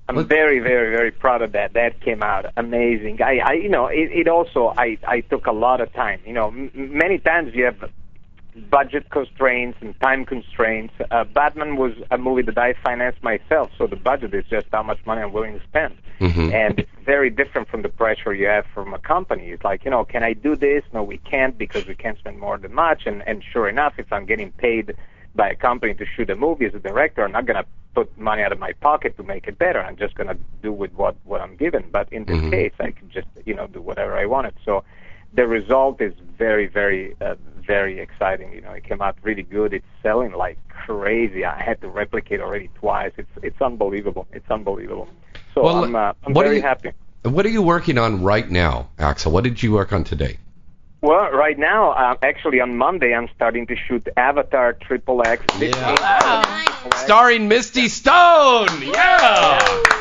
[0.10, 1.74] I'm Look- very, very, very proud of that.
[1.74, 3.22] That came out amazing.
[3.22, 6.20] I, I you know, it, it also, I, I took a lot of time.
[6.26, 7.90] You know, m- many times you have
[8.70, 10.94] budget constraints and time constraints.
[11.12, 14.84] Uh, Batman was a movie that I financed myself, so the budget is just how
[14.84, 15.96] much money I'm willing to spend.
[16.20, 16.54] Mhm.
[16.54, 19.50] And it's very different from the pressure you have from a company.
[19.50, 20.84] It's like, you know, can I do this?
[20.94, 23.06] No, we can't because we can't spend more than much.
[23.08, 24.96] And, and sure enough, if I'm getting paid
[25.36, 28.16] by a company to shoot a movie as a director, I'm not going to put
[28.18, 29.80] money out of my pocket to make it better.
[29.82, 31.86] I'm just going to do with what, what I'm given.
[31.92, 32.52] But in this Mhm.
[32.52, 34.54] case, I can just, you know, do whatever I wanted.
[34.64, 34.84] So
[35.34, 37.36] the result is very, very, uh,
[37.66, 38.54] very exciting.
[38.54, 39.74] You know, it came out really good.
[39.74, 41.46] It's selling like crazy.
[41.46, 43.12] I had to replicate already twice.
[43.18, 44.28] It's it's unbelievable.
[44.32, 45.08] It's unbelievable.
[45.54, 46.92] So Well, I'm uh, I'm what are very you- happy.
[47.24, 49.32] What are you working on right now, Axel?
[49.32, 50.38] What did you work on today?
[51.00, 55.44] Well, right now, uh, actually on Monday, I'm starting to shoot Avatar Triple X.
[55.60, 55.96] Yeah.
[56.02, 56.90] Wow.
[56.96, 58.68] Starring Misty Stone.
[58.82, 59.60] Yeah.
[59.60, 59.93] Misty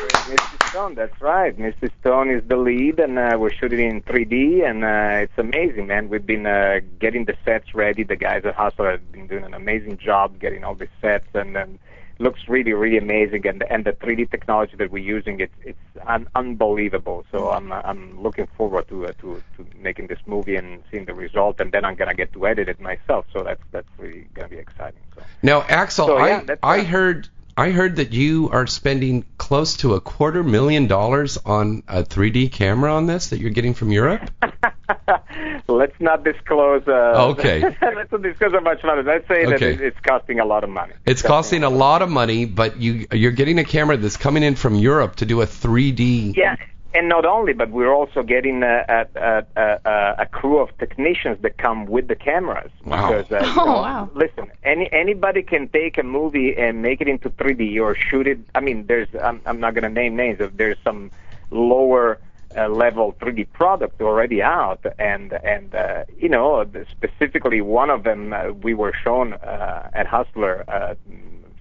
[0.73, 1.55] Stone, that's right.
[1.55, 5.85] Misty Stone is the lead, and uh, we're shooting in 3D, and uh, it's amazing,
[5.85, 6.09] man.
[6.09, 8.01] We've been uh, getting the sets ready.
[8.01, 11.55] The guys at Hustler have been doing an amazing job getting all the sets, and
[11.57, 11.77] um,
[12.17, 13.45] looks really, really amazing.
[13.45, 17.23] And and the 3D technology that we're using, it's it's un- unbelievable.
[17.31, 21.13] So I'm I'm looking forward to, uh, to to making this movie and seeing the
[21.13, 23.27] result, and then I'm gonna get to edit it myself.
[23.31, 25.01] So that's that's really gonna be exciting.
[25.15, 25.21] So.
[25.43, 29.93] Now, Axel, So, yeah, I I heard I heard that you are spending close to
[29.93, 34.29] a quarter million dollars on a 3D camera on this that you're getting from Europe.
[35.67, 36.87] Let's not disclose.
[36.87, 37.61] Uh, Okay.
[37.61, 39.01] let's not disclose how much money.
[39.03, 39.73] Let's say that Okay.
[39.73, 40.93] it, it's costing a lot of money.
[41.05, 44.55] It's costing a lot of money, but you you're getting a camera that's coming in
[44.55, 46.35] from Europe to do a 3D.
[46.35, 46.55] Yeah,
[46.93, 51.41] and not only, but we're also getting a, a, a, a, a crew of technicians
[51.41, 52.71] that come with the cameras.
[52.85, 53.07] Wow.
[53.23, 54.09] Because, uh, you Oh, know, wow.
[54.13, 58.39] Listen, any anybody can take a movie and make it into 3D or shoot it.
[58.55, 60.39] I mean, there's I'm, I'm not going to name names.
[60.55, 61.11] There's some
[61.51, 62.19] lower
[62.55, 68.33] uh, level 3D product already out, and and uh, you know specifically one of them
[68.33, 70.63] uh, we were shown uh, at Hustler.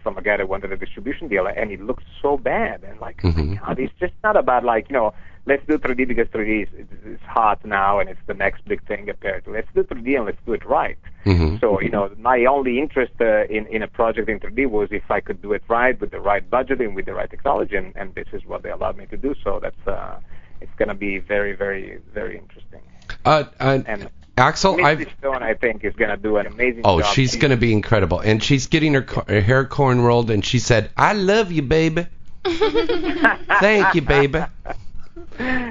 [0.03, 2.83] From a guy that wanted a distribution deal, and it looked so bad.
[2.83, 3.61] And like, Mhm.
[3.61, 5.15] God, it's just not about like you know,
[5.47, 6.69] let's do 3D because 3D is,
[7.05, 9.53] is, hot now and it's the next big thing apparently.
[9.55, 10.99] Let's do 3D and let's do it right.
[11.25, 11.61] Mhm.
[11.61, 15.09] So you know, my only interest uh, in in a project in 3D was if
[15.11, 17.93] I could do it right with the right budget and with the right technology, and,
[17.97, 19.35] and this is what they allowed me to do.
[19.45, 20.19] So that's uh,
[20.61, 22.81] it's going to be very, very, very interesting.
[23.25, 24.09] Uh, uh, And
[24.42, 27.14] Axel, I've Stone, I think, is going to do an amazing Oh, job.
[27.14, 28.18] she's going to be incredible.
[28.18, 31.62] And she's getting her, co- her hair corn rolled, and she said, I love you,
[31.62, 32.07] baby.
[32.44, 34.44] Thank you, baby.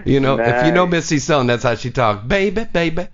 [0.05, 2.25] You know, if you know Misty Stone, that's how she talks.
[2.25, 3.07] Baby, baby.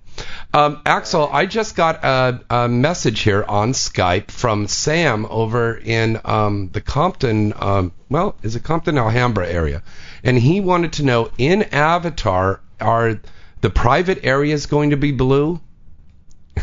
[0.54, 6.20] Um, Axel, I just got a, a message here on Skype from Sam over in
[6.24, 9.82] um, the Compton, um, well, is it Compton, Alhambra area?
[10.24, 13.20] And he wanted to know, in Avatar, are
[13.60, 15.60] the private area is going to be blue?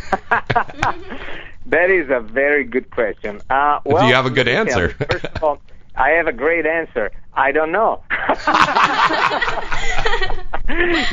[1.68, 3.42] That is a very good question.
[3.50, 5.06] Uh, Do you have a good let me tell answer?
[5.10, 5.60] First of all,
[5.96, 7.12] I have a great answer.
[7.34, 8.04] I don't know.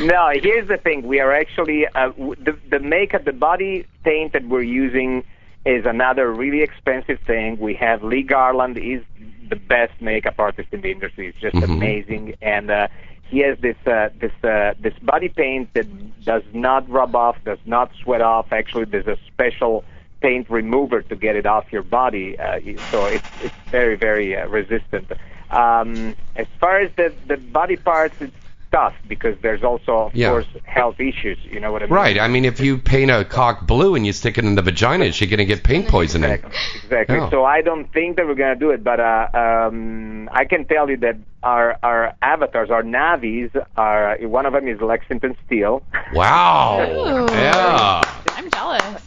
[0.05, 1.07] no, here's the thing.
[1.07, 5.23] We are actually uh, the the makeup, the body paint that we're using
[5.65, 7.57] is another really expensive thing.
[7.59, 8.77] We have Lee Garland.
[8.77, 9.01] He's
[9.49, 11.31] the best makeup artist in the industry.
[11.31, 11.63] He's just Mhm.
[11.63, 12.87] amazing, and uh,
[13.29, 15.87] he has this uh, this uh, this body paint that
[16.23, 18.51] does not rub off, does not sweat off.
[18.51, 19.83] Actually, there's a special
[20.21, 22.59] paint remover to get it off your body, uh,
[22.91, 25.11] so it's it's very very uh, resistant.
[25.49, 28.35] Um, as far as the the body parts, it's
[28.73, 30.29] tough because there's also of Yeah.
[30.31, 31.37] course health issues.
[31.43, 31.93] You know what I mean?
[31.93, 32.19] Right.
[32.19, 35.05] I mean, if you paint a cock blue and you stick it in the vagina,
[35.05, 36.31] is she going to get paint poisoning?
[36.31, 36.59] Exactly.
[36.83, 37.15] Exactly.
[37.17, 37.29] Yeah.
[37.29, 40.89] So I don't think that we're gonna do it, but uh, um, I can tell
[40.89, 45.83] you that our our avatars, our Na'vis, are one of them is Lexington Steel.
[46.13, 46.81] Wow.
[47.29, 47.33] Ooh.
[47.33, 48.01] Yeah.
[48.35, 49.01] I'm jealous.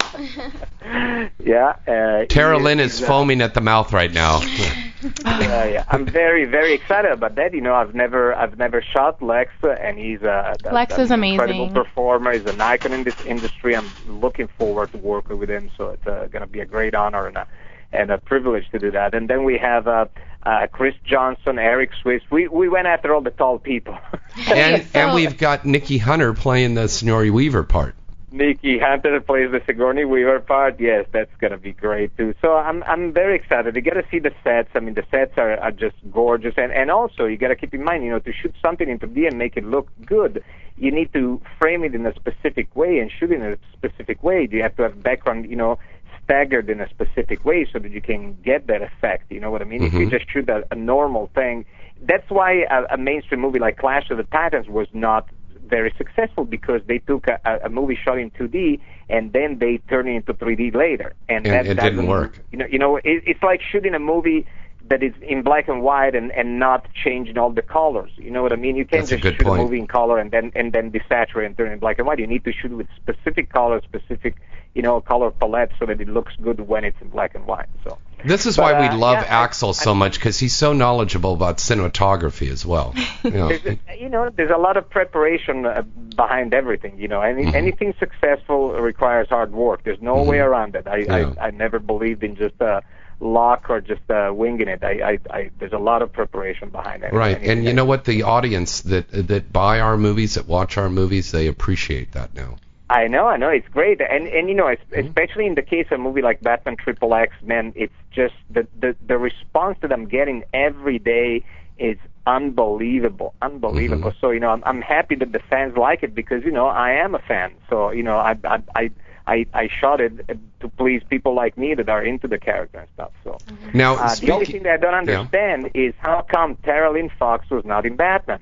[1.45, 1.75] yeah.
[1.87, 4.41] Uh, Tara Lynn is he's, uh, foaming at the mouth right now.
[5.25, 5.85] yeah, yeah.
[5.91, 7.53] I'm very, very excited about that.
[7.55, 11.11] You know, I've never, I've never shot Lex, and he's a, a Lex an is
[11.11, 12.33] incredible performer.
[12.33, 13.77] He's an icon in this industry.
[13.77, 15.71] I'm looking forward to working with him.
[15.77, 17.47] So it's uh, going to be a great honor and a,
[17.93, 19.15] and a privilege to do that.
[19.15, 20.07] And then we have uh,
[20.45, 22.23] uh, Chris Johnson, Eric Swiss.
[22.31, 23.99] We we went after all the tall people.
[24.49, 27.95] And So- and we've got Nikki Hunter playing the Sigourney Weaver part.
[28.37, 30.79] Nikki Hunter plays the Sigourney Weaver part.
[30.79, 32.35] Yes, that's gonna be great too.
[32.43, 33.75] So I'm I'm very excited.
[33.75, 34.69] You gotta see the sets.
[34.75, 37.83] I mean, the sets are, are just gorgeous, and and also you gotta keep in
[37.83, 40.45] mind, you know, to shoot something in 3D and make it look good,
[40.77, 44.23] you need to frame it in a specific way and shoot it in a specific
[44.23, 44.47] way.
[44.51, 45.79] You have to have background, you know,
[46.23, 49.31] staggered in a specific way so that you can get that effect.
[49.31, 49.83] You know what I mean?
[49.85, 50.11] If you Mhm.
[50.11, 51.65] just shoot a, a normal thing,
[52.03, 55.29] that's why a, a mainstream movie like Clash of the Titans was not
[55.69, 59.79] very successful because they took a, a- a movie shot in 2D and then they
[59.89, 62.41] turned it into 3D later, and, And that it didn't doesn't- work.
[62.53, 64.47] You know, you know, it, it's like shooting a movie
[64.89, 68.13] that is in black and white and and not changing all the colors.
[68.17, 68.77] You know what I mean?
[68.77, 69.61] You can't That's a just good shoot point.
[69.61, 72.21] a movie in color and then and then desaturate and turn it black and white.
[72.21, 74.37] You need to shoot with specific colors, specific
[74.77, 77.67] you know color palette so that it looks good when it's in black and white.
[77.85, 77.99] So.
[78.27, 80.73] This is But, why we uh, love yeah, I- Axel so much because he's so
[80.73, 82.95] knowledgeable about cinematography as well.
[83.25, 85.83] You know, There's a, you know, there's a lot of preparation uh,
[86.15, 86.99] behind everything.
[86.99, 87.55] You know, Any, Mhm.
[87.55, 89.83] anything successful requires hard work.
[89.85, 90.27] There's no Mhm.
[90.27, 90.87] way around it.
[90.87, 91.33] I, Yeah.
[91.39, 92.81] I I never believed in just uh,
[93.21, 94.85] luck or just uh, winging it.
[94.85, 97.13] I, I, I there's a lot of preparation behind it.
[97.13, 97.39] right?
[97.43, 98.05] And you know what?
[98.05, 102.57] The audience that that buy our movies, that watch our movies, they appreciate that now.
[102.89, 105.07] I know, I know, it's great, and and you know, Mm-hmm.
[105.07, 108.67] especially in the case of a movie like Batman Triple X, man, it's just the
[108.79, 111.45] the the response that I'm getting every day
[111.79, 114.11] is unbelievable, unbelievable.
[114.11, 114.21] Mm-hmm.
[114.21, 116.93] So you know, I'm I'm happy that the fans like it because you know I
[116.93, 117.55] am a fan.
[117.69, 118.91] So you know, I I I
[119.27, 120.13] I, I shot it
[120.61, 123.11] to please people like me that are into the character and stuff.
[123.25, 123.41] So
[123.75, 125.21] Now, uh, the only thing that I don't Yeah.
[125.21, 128.39] understand is how come Tara Lynn Fox was not in Batman.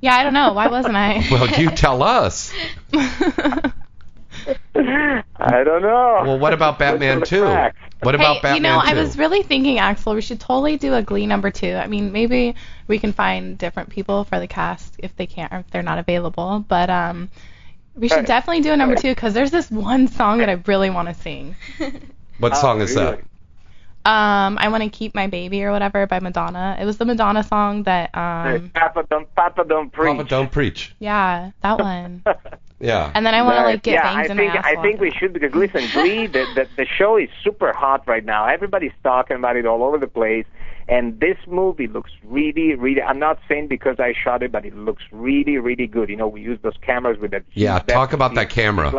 [0.00, 0.52] Yeah, I don't know.
[0.52, 1.26] Why wasn't I?
[1.30, 2.52] well, you tell us.
[4.74, 6.22] I don't know.
[6.24, 7.44] Well, what about Batman Look 2?
[8.02, 8.86] What about hey, Batman you know, 2?
[8.86, 11.72] I was really thinking, Axel, we should totally do a Glee number two.
[11.74, 12.54] I mean, maybe
[12.86, 15.98] we can find different people for the cast if they can't, or if they're not
[15.98, 16.64] available.
[16.68, 17.28] But um,
[17.94, 18.26] we should Right.
[18.26, 21.14] definitely do a number two because there's this one song that I really want to
[21.14, 21.56] sing.
[22.38, 23.16] what Oh, song is really?
[23.16, 23.24] that?
[24.04, 26.78] Um, I want to keep my baby or whatever by Madonna.
[26.80, 30.16] It was the Madonna song that um, Papa don't Papa don't preach.
[30.16, 30.94] Papa, don't preach.
[30.98, 32.22] yeah, that one.
[32.80, 33.10] Yeah.
[33.14, 35.00] And then I want to like get yeah, bangs I in think my I think
[35.00, 38.46] we should because listen, Glee, the, the the show is super hot right now.
[38.46, 40.46] Everybody's talking about it all over the place,
[40.88, 43.02] and this movie looks really, really.
[43.02, 46.08] I'm not saying because I shot it, but it looks really, really good.
[46.08, 47.44] You know, we use those cameras with that.
[47.52, 48.92] Yeah, talk about that camera.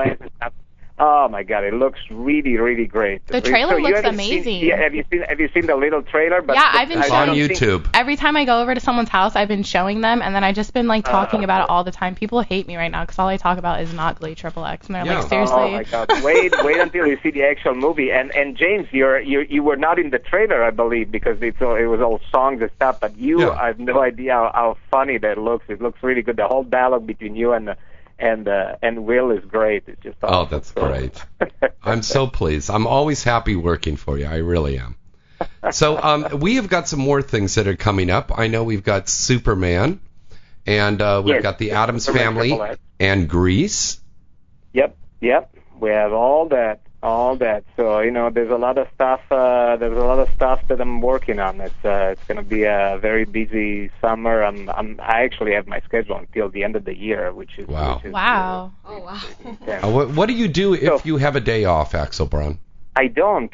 [0.99, 1.25] Lens and stuff.
[1.25, 3.25] Oh my God, it looks really, really great.
[3.27, 4.67] The trailer So you looks haven't seen- amazing.
[4.67, 6.41] yeah, have you seen Have you seen the little trailer?
[6.41, 7.89] But, Yeah, but I've been I on don't think- YouTube.
[7.93, 10.51] Every time I go over to someone's house, I've been showing them, and then I
[10.53, 12.15] just been like talking Uh, about it all the time.
[12.15, 14.87] People hate me right now because all I talk about is not Glee Triple X,
[14.87, 15.19] and they're Yeah.
[15.19, 15.55] like, seriously.
[15.57, 16.09] Oh my God!
[16.23, 18.11] Wait, wait until you see the actual movie.
[18.11, 21.61] And and James, you're you you were not in the trailer, I believe, because it's
[21.61, 22.99] all, it was all songs and stuff.
[22.99, 23.49] But you, Yeah.
[23.51, 25.65] I have no idea how, how funny that looks.
[25.69, 26.37] It looks really good.
[26.37, 27.75] The whole dialogue between you and
[28.19, 29.83] and uh, and Will is great.
[29.87, 31.13] It's just Oh, that's great.
[31.83, 32.69] I'm so pleased.
[32.69, 34.25] I'm always happy working for you.
[34.25, 34.95] I really am.
[35.71, 38.37] So um, we have got some more things that are coming up.
[38.37, 40.01] I know we've got Superman,
[40.65, 42.59] and uh, we've Yes, got the Addams Family
[42.99, 43.99] and Grease.
[44.73, 45.55] Yep, yep.
[45.79, 47.63] We have all that, all that.
[47.75, 49.21] So you know, there's a lot of stuff.
[49.31, 51.61] Uh, there's a lot of stuff that I'm working on.
[51.61, 54.43] It's uh, it's going to be a very busy summer.
[54.43, 57.67] I'm, I'm I actually have my schedule until the end of the year, which is
[57.67, 57.95] Wow.
[57.97, 58.71] Which is, Wow.
[58.85, 59.21] Oh wow.
[59.67, 59.79] yeah.
[59.85, 62.59] Uh, what, what do you do if So- you have a day off, Axel Braun?
[62.95, 63.49] I don't.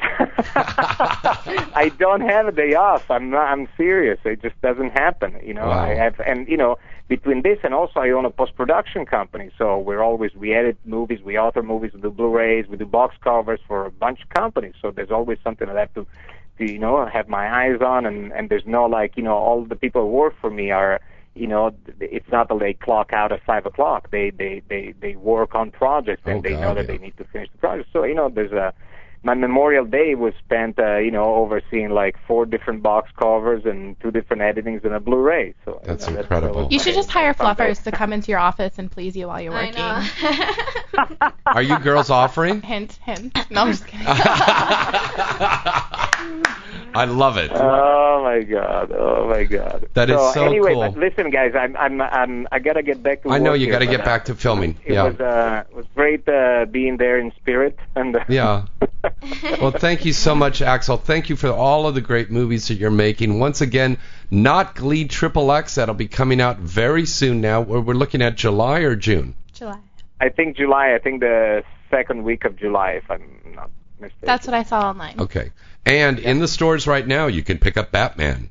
[1.00, 3.08] I don't have a day off.
[3.10, 4.18] I'm not, I'm serious.
[4.24, 5.38] It just doesn't happen.
[5.44, 5.84] You know, Wow.
[5.84, 9.50] I have, and you know, between this and also I own a post production company.
[9.58, 13.16] So we're always we edit movies, we author movies, we do Blu-rays, we do box
[13.22, 14.74] covers for a bunch of companies.
[14.82, 16.06] So there's always something that I have to,
[16.58, 18.06] to you know, have my eyes on.
[18.06, 21.00] And and there's no like you know all the people who work for me are.
[21.34, 24.10] You know, it's not that they clock out at five o'clock.
[24.10, 26.96] They they they they work on projects and Oh, they God, know that yeah.
[26.96, 27.90] they need to finish the project.
[27.92, 28.72] So you know, there's a
[29.22, 33.98] my Memorial Day was spent, uh, you know, overseeing like four different box covers and
[34.00, 35.54] two different editings and a Blu-ray.
[35.64, 36.62] So you That's know, incredible.
[36.64, 37.64] was You should just hire my fun day.
[37.64, 39.74] fluffers to come into your office and please you while you're working.
[39.76, 40.08] I
[40.92, 41.30] know.
[41.46, 42.62] Are you girls offering?
[42.62, 43.36] Hint, hint.
[43.50, 44.06] No, I'm just kidding.
[46.96, 47.50] I love it.
[47.54, 48.90] Oh my god!
[48.92, 49.88] Oh my god!
[49.94, 50.90] That is so anyway, cool.
[50.90, 53.30] but listen, guys, I'm I'm I'm I gotta get back to.
[53.30, 54.76] I know work you got to but, get back to filming.
[54.84, 55.04] It Yeah.
[55.04, 58.16] was uh was great uh, being there in spirit and.
[58.16, 58.66] Uh, Yeah.
[59.60, 60.96] Well, thank you so much, Axel.
[60.96, 63.38] Thank you for all of the great movies that you're making.
[63.38, 63.98] Once again,
[64.32, 65.76] not Glee Triple X.
[65.76, 67.60] That'll be coming out very soon now.
[67.60, 69.34] We're we're looking at July or June.
[69.52, 69.78] July.
[70.20, 70.94] I think July.
[70.94, 73.22] I think the second week of July, if I'm
[73.54, 73.70] not
[74.00, 74.26] mistaken.
[74.26, 75.20] That's what I saw online.
[75.20, 75.52] Okay.
[75.86, 78.50] And in the stores right now, you can pick up Batman.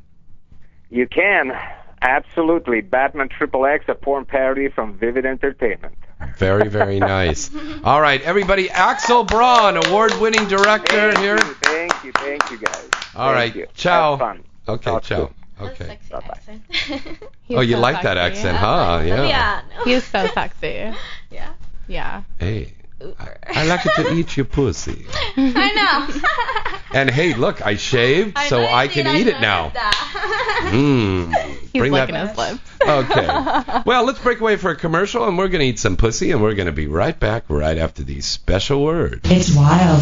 [0.90, 1.52] You can.
[2.02, 2.82] Absolutely.
[2.82, 5.96] Batman Triple X, a porn parody from Vivid Entertainment.
[6.38, 7.52] Very, very nice.
[7.84, 8.70] All right, everybody.
[8.70, 11.36] Axel Braun, award-winning director Thank here.
[11.36, 12.90] You, thank you, thank you guys.
[13.16, 13.68] All Thank right, you.
[13.76, 14.12] ciao.
[14.12, 14.44] Have fun.
[14.68, 15.32] Okay, Talk ciao.
[15.60, 15.98] Okay.
[16.10, 17.18] sexy Bye-bye.
[17.58, 19.02] Oh, you so like that accent, huh?
[19.06, 19.28] Yeah.
[19.28, 19.62] yeah.
[19.78, 19.84] no.
[19.84, 20.92] He's so sexy.
[21.32, 21.54] Yeah.
[21.88, 22.24] Yeah.
[22.40, 25.06] Hey, I like it to eat your pussy.
[25.38, 26.90] I know.
[26.98, 29.70] And hey, look, I shaved, I so I did, can I eat it now.
[29.70, 31.36] Mmm.
[31.74, 32.30] He's Bring licking that.
[32.30, 32.60] his lips.
[32.88, 33.82] Okay.
[33.86, 36.42] Well, let's break away for a commercial, and we're going to eat some pussy, and
[36.42, 39.22] we're going to be right back right after these special words.
[39.26, 40.00] It's wild.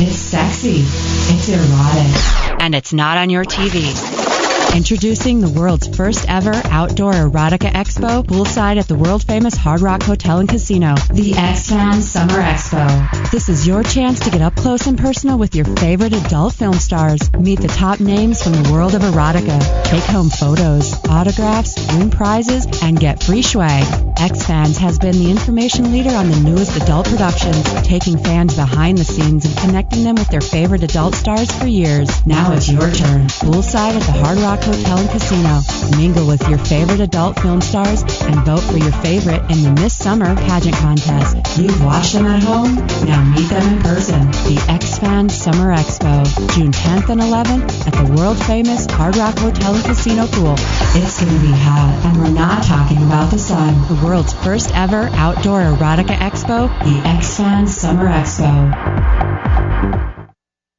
[0.00, 0.82] It's sexy.
[0.84, 2.62] It's erotic.
[2.62, 4.27] and it's not on your TV.
[4.74, 10.02] Introducing the world's first ever outdoor erotica expo poolside at the world famous Hard Rock
[10.02, 10.94] Hotel and Casino.
[11.12, 13.30] The X-Fan Summer Expo.
[13.30, 16.74] This is your chance to get up close and personal with your favorite adult film
[16.74, 17.32] stars.
[17.32, 19.84] Meet the top names from the world of erotica.
[19.84, 23.84] Take home photos, autographs, win prizes, and get free swag.
[24.18, 29.04] X-Fans has been the information leader on the newest adult productions, taking fans behind the
[29.04, 32.26] scenes and connecting them with their favorite adult stars for years.
[32.26, 33.26] Now it's your turn.
[33.28, 35.60] Poolside at the Hard Rock Hotel and Casino.
[35.96, 39.96] Mingle with your favorite adult film stars and vote for your favorite in the Miss
[39.96, 41.58] Summer pageant contest.
[41.58, 42.74] You've watched them at home.
[43.06, 44.26] Now meet them in person.
[44.48, 49.74] The X-Fan Summer Expo, June 10th and 11th at the world famous Hard Rock Hotel
[49.74, 50.54] and Casino Pool.
[50.94, 53.74] It's gonna be hot, and we're not talking about the sun.
[53.88, 56.68] The world's first ever outdoor erotica expo.
[56.84, 60.27] The X-Fan Summer Expo.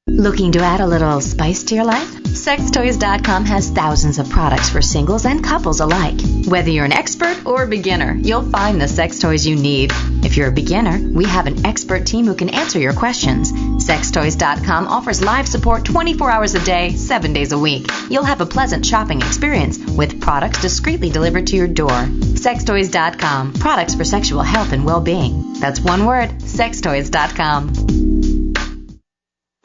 [0.10, 2.16] Looking to add a little spice to your life?
[2.24, 6.20] Sextoys.com has thousands of products for singles and couples alike.
[6.48, 9.92] Whether you're an expert or a beginner, you'll find the sex toys you need.
[10.24, 13.52] If you're a beginner, we have an expert team who can answer your questions.
[13.52, 17.88] Sextoys.com offers live support 24 hours a day, 7 days a week.
[18.10, 21.90] You'll have a pleasant shopping experience with products discreetly delivered to your door.
[21.90, 25.54] Sextoys.com, products for sexual health and well-being.
[25.60, 28.09] That's one word, sextoys.com.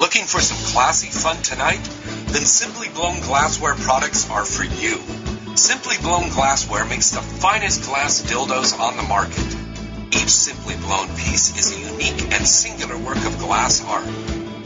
[0.04, 1.82] Looking for some classy fun tonight?
[2.26, 4.98] Then Simply Blown Glassware products are for you.
[5.56, 9.46] Simply Blown Glassware makes the finest glass dildos on the market.
[10.08, 14.04] Each Simply Blown piece is a unique and singular work of glass art,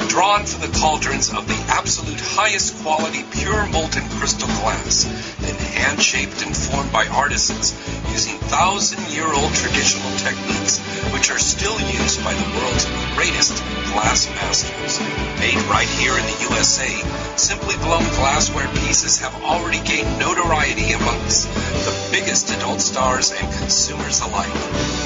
[0.08, 5.04] drawn from the cauldrons of the absolute highest quality pure molten crystal glass,
[5.38, 7.76] then hand shaped and formed by artisans
[8.10, 10.80] using thousand year old traditional techniques
[11.12, 13.60] which are still used by the world's greatest
[13.92, 14.98] glass masters.
[15.38, 16.88] Made right here in the USA,
[17.36, 21.52] Simply Blown glassware pieces have already gained notoriety amongst
[21.84, 24.52] the biggest adult stars and consumers alike.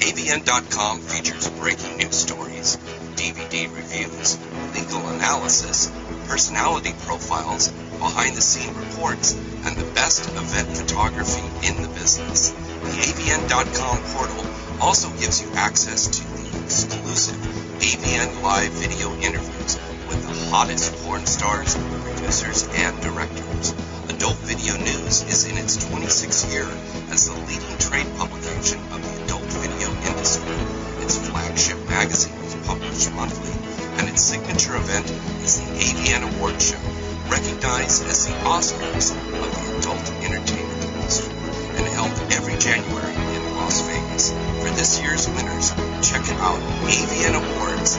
[0.00, 2.76] avn.com features breaking news stories,
[3.20, 4.38] DVD reviews,
[4.74, 5.92] legal analysis,
[6.26, 7.68] personality profiles,
[7.98, 9.34] behind-the-scene reports,
[9.66, 12.48] and the best event photography in the business.
[12.48, 14.46] The avn.com portal
[14.80, 17.36] also gives you access to the exclusive
[17.84, 19.76] AVN Live video interviews
[20.08, 23.74] with the hottest porn stars, producers, and directors.
[24.08, 26.68] Adult Video News is in its 26th year
[27.12, 30.56] as the leading trade publication of the adult video industry.
[31.04, 32.39] Its flagship magazine
[32.70, 33.50] published monthly,
[33.98, 35.10] and its signature event
[35.42, 36.78] is the AVN Award Show,
[37.26, 41.34] recognized as the Oscars of the adult entertainment industry,
[41.74, 44.30] and held every January in Las Vegas.
[44.30, 45.70] For this year's winners,
[46.06, 47.90] check out avnawards.com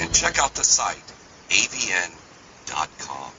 [0.00, 1.12] and check out the site
[1.48, 3.30] avn.com.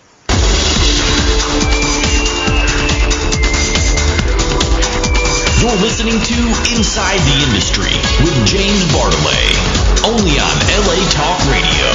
[5.60, 6.38] You're listening to
[6.74, 7.92] Inside the Industry
[8.24, 11.90] with James Bartholet, only on LA Talk Radio.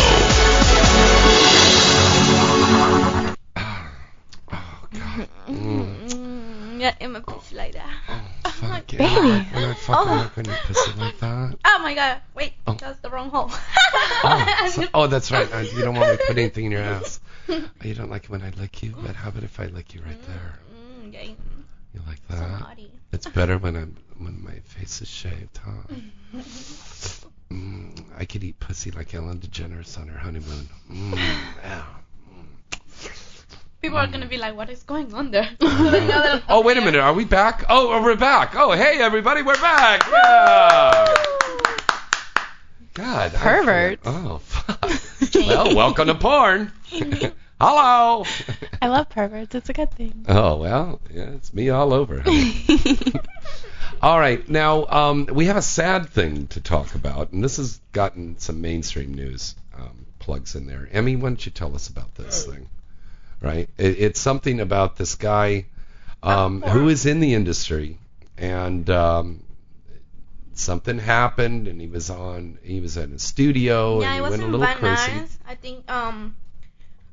[4.52, 5.28] Oh, God.
[5.48, 6.08] Mm.
[6.10, 7.86] Mm, yeah, in my pussy like that.
[8.44, 8.98] Oh, fuck yeah.
[8.98, 9.28] baby.
[9.52, 10.14] When I fucking Oh.
[10.16, 11.56] look on your pussy like that.
[11.66, 12.74] Oh my god, wait, Oh.
[12.74, 13.50] that's the wrong hole.
[13.52, 15.52] Oh, so- oh, that's right.
[15.52, 17.20] Uh, You don't want me to put anything in your ass.
[17.48, 19.94] Oh, You don't like it when I lick you, but how about if I lick
[19.94, 20.58] you right there?
[21.04, 21.36] Mm, yay.
[21.92, 22.60] You like So that?
[22.60, 22.90] naughty.
[23.12, 25.82] It's better when I'm when my face is shaved, huh?
[27.54, 30.68] Mm, I could eat pussy like Ellen DeGeneres on her honeymoon.
[30.90, 31.16] Mm,
[31.62, 31.84] yeah.
[33.80, 35.50] People are gonna be like, what is going on there?
[36.48, 37.00] Oh, wait a minute.
[37.00, 37.64] Are we back?
[37.68, 38.54] Oh, oh, we're back.
[38.56, 39.42] Oh, hey, everybody.
[39.42, 40.02] We're back.
[40.10, 41.14] Yeah.
[42.94, 43.34] God.
[43.34, 43.98] I Pervert.
[44.04, 45.34] Oh, fuck.
[45.34, 46.72] well, welcome to porn.
[47.60, 48.24] Hello.
[48.82, 49.54] I love perverts.
[49.54, 50.24] It's a good thing.
[50.28, 52.22] Oh, well, yeah, it's me all over.
[54.02, 54.48] All right.
[54.48, 58.60] Now, um, we have a sad thing to talk about, and this has gotten some
[58.60, 59.54] mainstream news.
[59.76, 60.88] Um, plugs in there.
[60.90, 62.68] Emmy, why don't you tell us about this thing?
[63.40, 63.68] Right?
[63.76, 65.66] It, it's something about this guy
[66.22, 67.98] um, who is in the industry,
[68.38, 69.42] and um,
[70.54, 72.58] something happened, and he was on.
[72.62, 75.12] He was in a studio, yeah, and it he was went a little crazy.
[75.12, 75.36] Nuys.
[75.46, 76.34] I think um,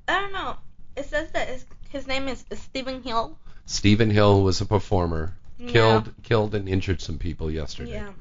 [0.08, 0.56] I don't know.
[0.96, 1.50] It says that
[1.90, 3.38] his name is Stephen Hill.
[3.66, 5.72] Stephen Hill was a performer, Yeah.
[5.72, 7.92] killed killed and injured some people yesterday.
[7.94, 8.12] Yeah,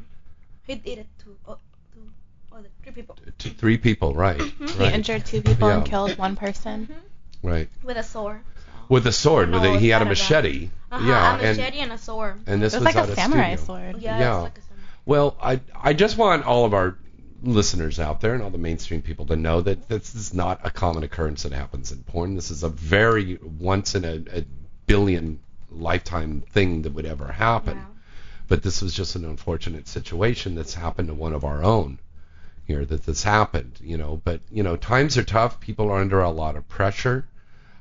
[0.67, 1.55] he did it to oh,
[1.95, 1.99] to
[2.53, 4.41] oh, three people T- three people, right?
[4.41, 6.89] He injured two people and killed one person.
[7.43, 7.69] Right.
[7.83, 8.43] with a sword.
[8.91, 10.69] With a sword, with a, he had a machete.
[10.93, 12.41] Uh-huh, yeah, a machete and, a sword.
[12.47, 13.65] and this it was, was like at a a samurai studio.
[13.67, 14.03] sword.
[14.03, 14.37] Yeah, Yeah.
[14.37, 14.85] like a samurai.
[15.07, 16.99] Well, I I just want all of our
[17.43, 20.71] listeners out there and all the mainstream people to know that this is not a
[20.71, 22.35] common occurrence that happens in porn.
[22.35, 24.45] This is a very once in a, a
[24.87, 25.41] billion
[25.71, 27.87] lifetime thing that would ever happen.
[28.49, 31.99] But this was just an unfortunate situation that's happened to one of our own
[32.67, 34.21] here that this happened, you know.
[34.25, 35.61] But you know, times are tough.
[35.61, 37.27] People are under a lot of pressure.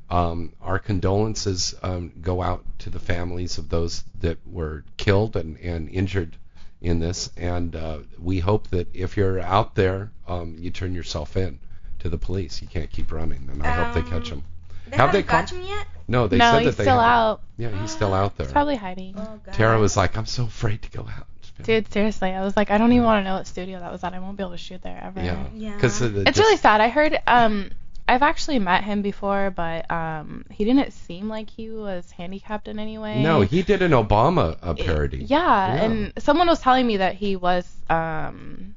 [0.10, 5.58] Um, our condolences um, go out to the families of those that were killed and,
[5.58, 6.36] and injured
[6.82, 11.38] in this, and uh, we hope that if you're out there, um, you turn yourself
[11.38, 11.60] in
[12.00, 12.62] to the police.
[12.62, 14.44] You can't keep running, and I hope they catch him.
[14.90, 15.88] They Have they caught- him yet?
[16.08, 17.10] No, they no, said that they still haven't.
[17.12, 17.42] out.
[17.58, 18.48] Yeah, he's still out there.
[18.48, 19.14] He's probably hiding.
[19.18, 19.54] Oh god.
[19.54, 21.28] Tara was like, "I'm so afraid to go out."
[21.62, 24.02] Dude, seriously, I was like, I don't even want to know what studio that was
[24.06, 24.14] at.
[24.14, 25.22] I won't be able to shoot there ever.
[25.22, 25.74] Yeah, Yeah.
[25.76, 26.80] because It's really sad.
[26.82, 27.70] I heard um
[28.08, 32.80] I've actually met him before, but um he didn't seem like he was handicapped in
[32.80, 33.22] any way.
[33.22, 35.18] No, he did an Obama uh, parody.
[35.26, 35.38] Yeah,
[35.76, 35.84] Yeah.
[35.84, 38.74] and someone was telling me that he was um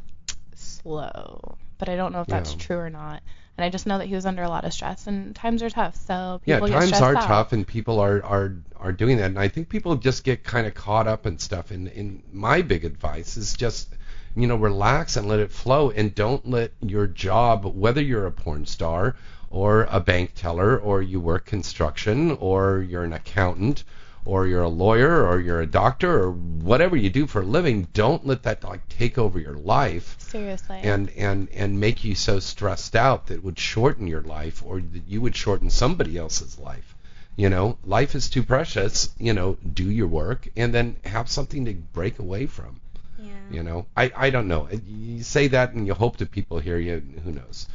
[0.57, 2.59] slow, but I don't know if that's Yeah.
[2.59, 3.23] true or not.
[3.59, 5.68] And I just know that he was under a lot of stress, and times are
[5.68, 7.26] tough, so yeah, people get times are out.
[7.26, 10.66] tough, and people are are are doing that, and I think people just get kind
[10.66, 11.70] of caught up in stuff.
[11.70, 13.88] And, and my big advice is just,
[14.34, 18.32] you know, relax and let it flow, and don't let your job, whether you're a
[18.32, 19.16] porn star
[19.50, 23.84] or a bank teller, or you work construction, or you're an accountant,
[24.25, 27.89] or you're a lawyer, or you're a doctor, or whatever you do for a living,
[27.93, 30.16] don't let that like take over your life.
[30.18, 30.79] Seriously.
[30.83, 34.81] and and and make you so stressed out that it would shorten your life or
[34.81, 36.95] that you would shorten somebody else's life
[37.37, 41.64] you know life is too precious you know do your work and then have something
[41.64, 42.79] to break away from
[43.18, 43.33] Yeah.
[43.51, 46.79] you know i i don't know you say that and you hope that people hear
[46.79, 47.66] you who knows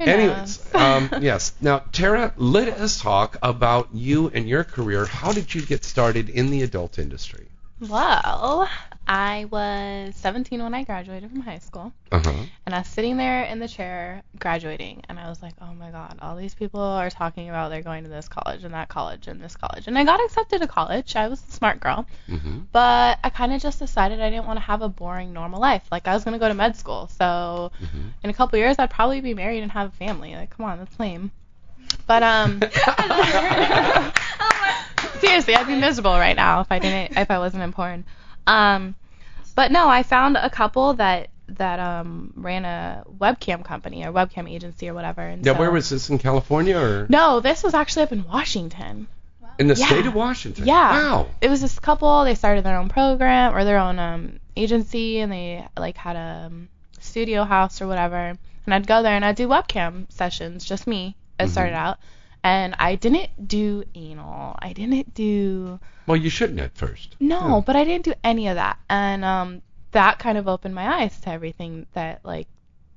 [0.00, 1.52] anyways um yes.
[1.60, 5.06] Now tara let us talk about you and your career.
[5.06, 7.46] How did you get started in the adult industry?
[7.80, 8.68] Well,
[9.08, 13.44] I was 17 when I graduated from high school, uh-huh and I was sitting there
[13.44, 17.08] in the chair graduating, and I was like, oh my god, all these people are
[17.08, 19.86] talking about they're going to this college and that college and this college.
[19.86, 21.16] And I got accepted to college.
[21.16, 24.58] I was a smart girl, hmm but I kind of just decided I didn't want
[24.58, 25.84] to have a boring normal life.
[25.90, 28.78] Like, I was going to go to med school, so hmm in a couple years,
[28.78, 30.34] I'd probably be married and have a family.
[30.34, 31.30] Like, come on, that's lame.
[32.06, 32.60] But, um,
[35.20, 38.04] seriously, I'd be miserable right now if I didn't, if I wasn't in porn.
[38.48, 38.94] Um,
[39.54, 44.50] but no, I found a couple that that um ran a webcam company or webcam
[44.50, 45.22] agency or whatever.
[45.22, 48.24] And yeah so, where was this in california or No, this was actually up in
[48.24, 49.08] Washington.
[49.58, 49.86] in the Yeah.
[49.86, 50.90] state of washington Yeah.
[50.92, 52.24] wow It was this couple.
[52.24, 56.46] They started their own program or their own um agency, and they like had a
[56.46, 56.68] um,
[57.00, 58.36] studio house or whatever.
[58.66, 61.16] And I'd go there and I'd do webcam sessions, just me.
[61.40, 61.48] It Mhm.
[61.50, 61.98] started out,
[62.42, 64.56] and I didn't do anal.
[64.60, 67.16] I didn't do Well, you shouldn't at first.
[67.20, 67.62] no, Yeah.
[67.66, 69.62] but I didn't do any of that, and um
[69.92, 72.46] that kind of opened my eyes to everything that like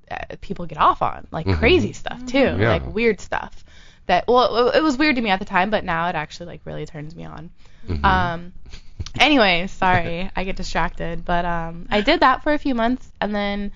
[0.09, 1.57] uh, people get off on, like Mhm.
[1.57, 2.69] crazy stuff too, Yeah.
[2.73, 3.63] like weird stuff.
[4.07, 6.47] That well, it- it was weird to me at the time, but now it actually
[6.47, 7.49] like really turns me on.
[7.87, 8.03] Mhm.
[8.03, 8.53] Um,
[9.19, 13.33] anyway, sorry, I get distracted, but um, I did that for a few months, and
[13.33, 13.71] then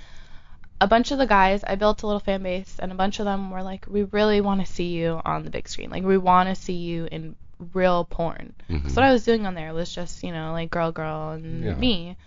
[0.81, 3.25] a bunch of the guys, I built a little fan base, and a bunch of
[3.25, 5.89] them were like, "We really want to see you on the big screen.
[5.89, 7.35] Like, we want to see you in
[7.73, 8.89] real porn." Mhm.
[8.91, 11.63] So what I was doing on there was just, you know, like girl, girl, and
[11.63, 11.75] Yeah.
[11.75, 12.17] me.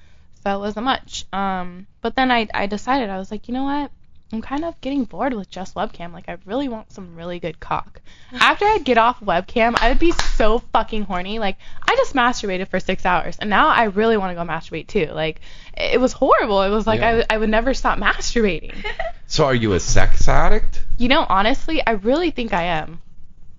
[0.44, 1.26] So it wasn't much.
[1.32, 3.90] Um, but then I I decided I was like, you know what?
[4.30, 6.12] I'm kind of getting bored with just webcam.
[6.12, 8.00] Like, I really want some really good cock.
[8.32, 11.38] After I'd get off webcam, I would be so fucking horny.
[11.38, 14.86] Like, I just masturbated for six hours, and now I really want to go masturbate
[14.86, 15.06] too.
[15.06, 15.40] Like,
[15.76, 16.62] it was horrible.
[16.62, 17.24] It was like Yeah.
[17.30, 18.74] I, I would never stop masturbating.
[19.30, 20.82] So are you a sex addict?
[20.96, 23.02] you know, honestly, I really think I am.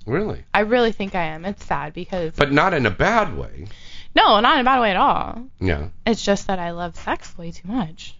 [0.07, 0.43] Really?
[0.51, 1.45] I really think I am.
[1.45, 3.67] It's sad because But not in a bad way.
[4.15, 5.43] No, not in a bad way at all.
[5.59, 5.89] Yeah.
[6.05, 8.15] It's just that I love sex way too much.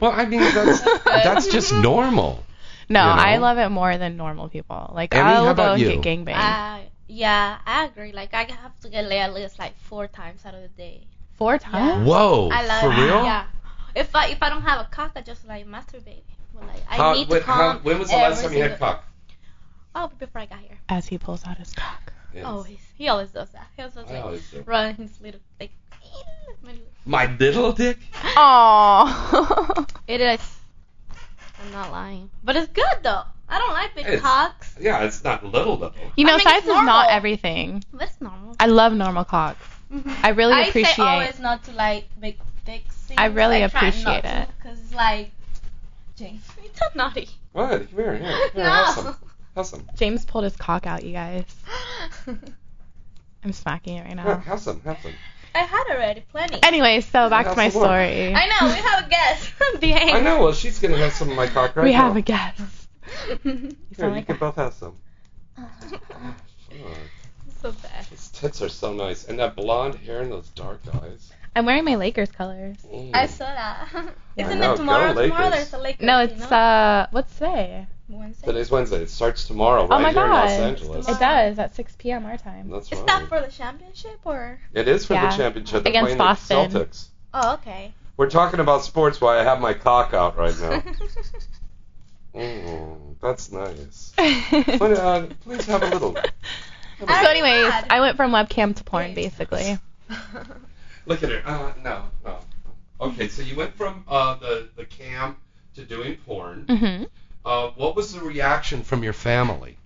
[0.00, 2.42] Well, I mean that's that's just normal.
[2.88, 3.22] No, You know?
[3.22, 4.92] I love it more than normal people.
[4.94, 6.36] Like Emmy, I'll go and get gangbanged.
[6.38, 8.12] Uh, yeah, I agree.
[8.12, 11.00] Like I have to get laid at least like four times out of the day.
[11.34, 12.06] Four times?
[12.06, 12.48] Whoa.
[12.52, 13.04] I love for it.
[13.04, 13.24] real?
[13.24, 13.46] Yeah.
[13.96, 16.22] If I if I don't have a cock, I just like masturbate.
[16.54, 17.56] But like, I How- need when, to come.
[17.58, 19.04] how- when was the last time you had cock?
[19.96, 20.78] Oh, before I got here.
[20.88, 22.12] As he pulls out his cock.
[22.36, 22.44] Yes.
[22.44, 22.78] Always.
[22.96, 23.66] He always does that.
[23.76, 24.62] He always I like always do.
[24.66, 25.72] run his little like.
[27.04, 27.98] My little dick?
[28.12, 29.90] Aww.
[30.08, 30.40] It is.
[31.62, 33.22] I'm not lying, but it's good though.
[33.48, 35.94] I don't like big It's- cocks, Yeah, it's not little little.
[36.16, 36.84] you know, I mean, size it's is normal.
[36.86, 37.82] not everything.
[37.92, 38.56] but it's normal.
[38.60, 39.56] I love normal cock.
[39.92, 40.12] Mm-hmm.
[40.26, 40.96] I really I appreciate.
[40.96, 43.10] say always not to like big dicks.
[43.16, 44.48] I really I try appreciate not it.
[44.62, 45.30] Cause it's like,
[46.16, 47.28] James, you're so naughty.
[47.52, 47.70] What?
[47.70, 48.50] Come here, here, here.
[48.56, 48.62] No.
[48.64, 49.16] Have some.
[49.56, 49.84] Have some.
[49.96, 51.44] James pulled his cock out, you guys.
[53.44, 54.38] I'm smacking it right Here, now.
[54.38, 54.80] have some.
[54.82, 55.12] Have some.
[55.54, 56.58] I had already plenty.
[56.62, 57.88] Anyway, so back to my some more.
[57.88, 58.34] story.
[58.34, 59.52] I know we have a guest.
[59.80, 60.14] Behave.
[60.14, 60.42] I know.
[60.42, 62.08] Well, she's gonna have some of my cock right we now.
[62.08, 62.60] have a guest.
[63.44, 64.96] You Here, sound you like can both have some.
[65.56, 65.96] Uh-huh.
[66.72, 66.94] Oh,
[67.62, 68.04] so bad.
[68.06, 71.30] his tits are so nice, and that blonde hair and those dark eyes.
[71.54, 72.76] I'm wearing my Lakers colors.
[72.92, 73.12] Mm.
[73.14, 73.88] I saw that.
[74.36, 74.46] Yeah.
[74.46, 75.14] Isn't I know, it tomorrow?
[75.14, 75.70] go Tomorrow Lakers.
[75.70, 76.04] there's a Lakers.
[76.06, 76.56] No, you it's know?
[76.56, 77.86] uh, what's today?
[78.08, 78.46] Wednesday.
[78.46, 79.02] Today's Wednesday.
[79.02, 81.08] It starts tomorrow, right oh my here god, in Los Angeles.
[81.08, 82.24] it does at 6 p.m.
[82.26, 82.70] our time.
[82.70, 83.06] That's Is right.
[83.08, 84.58] that for the championship or?
[84.72, 85.30] It is for Yeah.
[85.30, 85.82] the championship.
[85.84, 86.70] They're Against Boston.
[86.70, 87.06] the Celtics.
[87.34, 87.92] Oh, okay.
[88.16, 90.82] We're talking about sports while I have my cock out right now.
[92.34, 94.12] mm, that's nice.
[94.78, 96.14] But, uh, please have a little.
[96.98, 97.86] so, anyways, God.
[97.90, 99.78] I went from webcam to porn, basically.
[101.06, 101.42] Look at her.
[101.44, 102.38] Uh, no, no.
[103.00, 105.36] Okay, so you went from uh, the the cam
[105.74, 106.64] to doing porn.
[106.68, 107.04] hmm
[107.46, 109.78] Uh, what was the reaction from your family?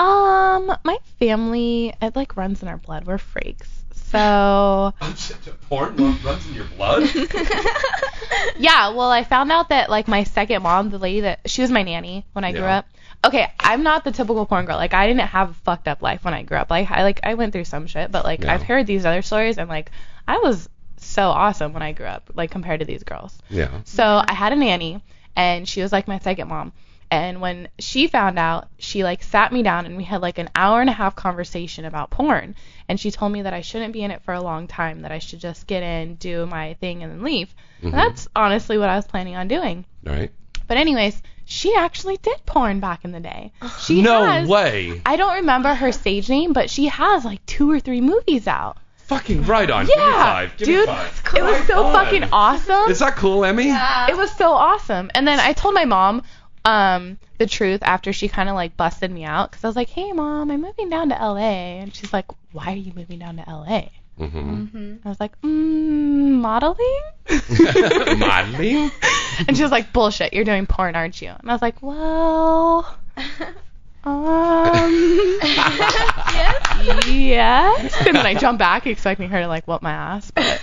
[0.00, 3.06] Um, my family, it like runs in our blood.
[3.06, 3.68] We're freaks.
[3.92, 4.92] So,
[5.68, 7.08] porn run- runs in your blood.
[8.58, 11.70] yeah, well, I found out that like my second mom, the lady that she was
[11.70, 12.86] my nanny when I grew up.
[13.24, 14.76] Okay, I'm not the typical porn girl.
[14.76, 16.70] Like I didn't have a fucked up life when I grew up.
[16.70, 18.54] Like I like I went through some shit, but like Yeah.
[18.54, 19.90] I've heard these other stories and like
[20.26, 23.36] I was so awesome when I grew up, like compared to these girls.
[23.50, 23.80] yeah.
[23.84, 25.02] So I had a nanny,
[25.36, 26.72] and she was like my second mom.
[27.10, 30.50] And when she found out, she like sat me down and we had like an
[30.54, 32.54] hour and a half conversation about porn.
[32.88, 35.12] And she told me that I shouldn't be in it for a long time, that
[35.12, 37.54] I should just get in, do my thing, and then leave.
[37.82, 37.96] And Mhm.
[37.96, 39.84] that's honestly what I was planning on doing.
[40.06, 40.30] All right.
[40.66, 43.52] But anyways, she actually did porn back in the day.
[43.80, 45.00] She no has, way.
[45.06, 48.76] I don't remember her stage name, but she has like two or three movies out.
[49.06, 49.86] Fucking right on.
[49.86, 50.56] Give me Yeah, five.
[50.58, 51.22] Give me dude, five.
[51.36, 51.92] it was so on.
[51.94, 52.90] fucking awesome.
[52.90, 53.68] Is that cool, Emmy?
[53.68, 54.10] Yeah.
[54.10, 55.10] It was so awesome.
[55.14, 56.22] And then I told my mom
[56.64, 59.88] um the truth after she kind of like busted me out because I was like,
[59.88, 63.36] "Hey mom, I'm moving down to LA." And she's like, "Why are you moving down
[63.36, 63.88] to LA?"
[64.18, 64.64] Mm-hmm.
[64.64, 67.00] hmm I was like, mm, "Modeling."
[68.18, 68.90] Modeling?
[69.46, 72.96] and she was like, "Bullshit, you're doing porn, aren't you?" And I was like, "Well,
[74.04, 77.06] um, yes.
[77.06, 80.30] yes." And then I jumped back expecting her to like whoop my ass.
[80.32, 80.60] But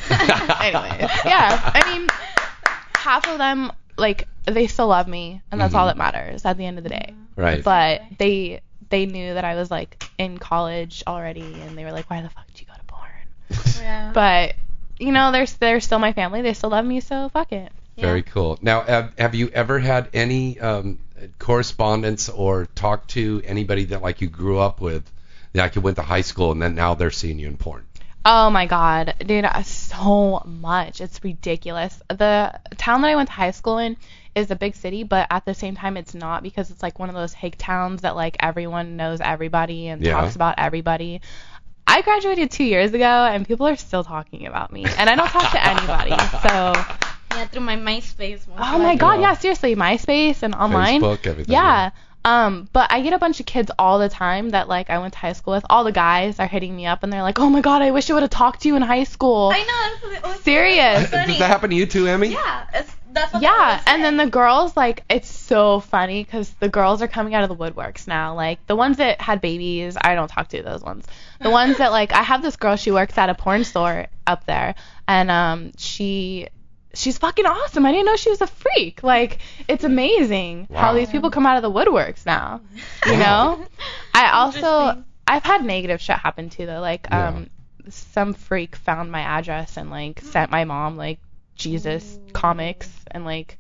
[0.62, 1.72] anyway, yeah.
[1.74, 2.10] I mean,
[2.96, 5.89] half of them like they still love me, and that's all Mhm.
[5.89, 7.14] that matters at the end of the day.
[7.36, 7.64] Right.
[7.64, 12.10] But they they knew that I was like in college already, and they were like,
[12.10, 14.12] "Why the fuck did you go to porn?" Yeah.
[14.14, 14.56] But
[15.00, 16.41] you know, they're they're still my family.
[16.41, 17.72] They still love me, so fuck it.
[17.98, 18.60] Very cool.
[18.62, 21.00] Now, have, have you ever had any um,
[21.39, 25.10] correspondence or talked to anybody that like you grew up with,
[25.54, 27.86] like you went to high school and then now they're seeing you in porn?
[28.28, 31.00] Oh my god, dude, uh, so much.
[31.00, 32.02] It's ridiculous.
[32.10, 33.98] The town that I went to high school in
[34.34, 37.10] is a big city, but at the same time it's not because it's like one
[37.10, 40.20] of those hick towns that like everyone knows everybody and Yeah.
[40.20, 41.22] talks about everybody.
[41.86, 45.28] I graduated 2 years ago and people are still talking about me and I don't
[45.30, 46.10] talk to anybody.
[46.42, 46.74] So,
[47.38, 48.48] Yeah, through my MySpace.
[48.48, 48.98] most oh my likely.
[48.98, 51.00] god, yeah, seriously, MySpace and online.
[51.02, 51.54] Facebook, everything.
[51.54, 51.92] Yeah.
[52.26, 55.14] Um, but I get a bunch of kids all the time that like I went
[55.14, 55.66] to high school with.
[55.70, 58.10] All the guys are hitting me up and they're like, "Oh my god, I wish
[58.10, 60.10] I would have talked to you in high school." I know.
[60.10, 61.04] That's, it's Serious.
[61.04, 61.28] it's funny.
[61.28, 62.30] Does that happen to you too, Emmy?
[62.30, 66.68] Yeah, it's, that's what Yeah, and then the girls like it's so funny because the
[66.68, 68.34] girls are coming out of the woodworks now.
[68.34, 71.06] Like the ones that had babies, I don't talk to those ones.
[71.40, 74.46] The ones that like I have this girl, she works at a porn store up
[74.46, 74.74] there,
[75.08, 76.48] and um she
[76.96, 77.86] she's fucking awesome.
[77.86, 79.04] I didn't know she was a freak.
[79.04, 82.62] Like it's amazing how these people come out of the woodworks now.
[83.06, 83.66] You know,
[84.14, 86.82] I also I've had negative shit happen too though.
[86.82, 87.30] Like Yeah.
[87.30, 87.50] um
[87.89, 91.20] some freak found my address and like sent my mom like
[91.56, 93.60] Jesus comics and like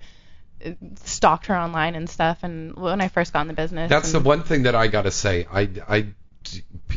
[1.03, 4.19] stalked her online and stuff and when I first got in the business That's the
[4.19, 5.45] one thing that I gotta say.
[5.51, 6.07] I, I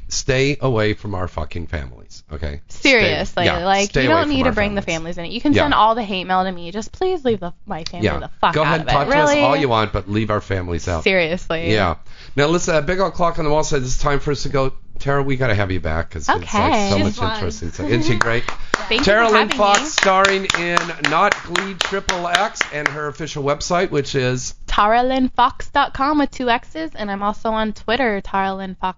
[0.09, 2.22] stay away from our fucking families.
[2.32, 2.61] Okay.
[2.68, 5.16] seriously Stay- yeah, like you don't need to bring the families.
[5.16, 5.62] families in it you can Yeah.
[5.62, 8.18] send all the hate mail to me just please leave the my family Yeah.
[8.18, 10.30] the fuck Go ahead and talk it to really us all you want, but leave
[10.30, 11.05] our families out.
[11.05, 11.96] seriously Yeah.
[12.36, 14.49] Now listen, that big old clock on the wall said it's time for us to
[14.49, 14.72] go.
[14.99, 16.49] Tara, we gotta have you back because it's like
[16.90, 17.34] so She's much fun.
[17.34, 17.86] interesting stuff.
[17.88, 18.42] Isn't she great?
[18.88, 19.86] Thank Tara Lynn Fox me.
[19.86, 20.78] starring in
[21.11, 27.11] Not Glee Triple X and her official website, which is TaraLynFox.com with two X's, and
[27.11, 28.94] I'm also on Twitter, TaraLynFox.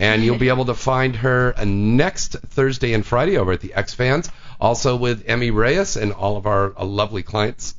[0.00, 3.74] And you'll be able to find her uh, next Thursday and Friday over at the
[3.74, 4.30] X Fans,
[4.60, 7.74] also with Emmy Reyes and all of our uh, lovely clients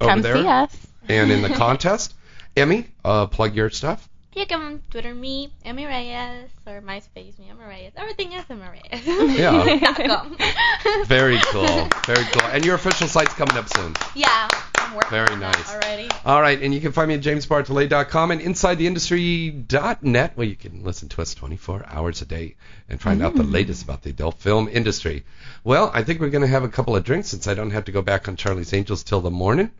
[0.00, 0.36] over Come there.
[0.36, 0.76] see us.
[1.08, 2.14] And in the contest,
[2.56, 4.08] Emmy, uh, plug your stuff.
[4.34, 7.92] You can Twitter me, Emmy Reyes, or MySpace me, Emmy Reyes.
[7.96, 9.06] Everything is Emmy Reyes.
[9.38, 10.28] Yeah.
[11.04, 11.66] Very cool,
[12.06, 12.48] very cool.
[12.50, 13.94] And your official site's coming up soon.
[14.14, 14.48] yeah,
[14.92, 15.74] I'm working Very on that nice.
[15.74, 16.08] already.
[16.26, 21.08] All right, and you can find me at jamesbartholet.com and insidetheindustry.net, where you can listen
[21.08, 22.56] to us 24 hours a day
[22.90, 25.24] and find out the latest about the adult film industry.
[25.64, 27.86] Well, I think we're going to have a couple of drinks since I don't have
[27.86, 29.70] to go back on Charlie's Angels till the morning.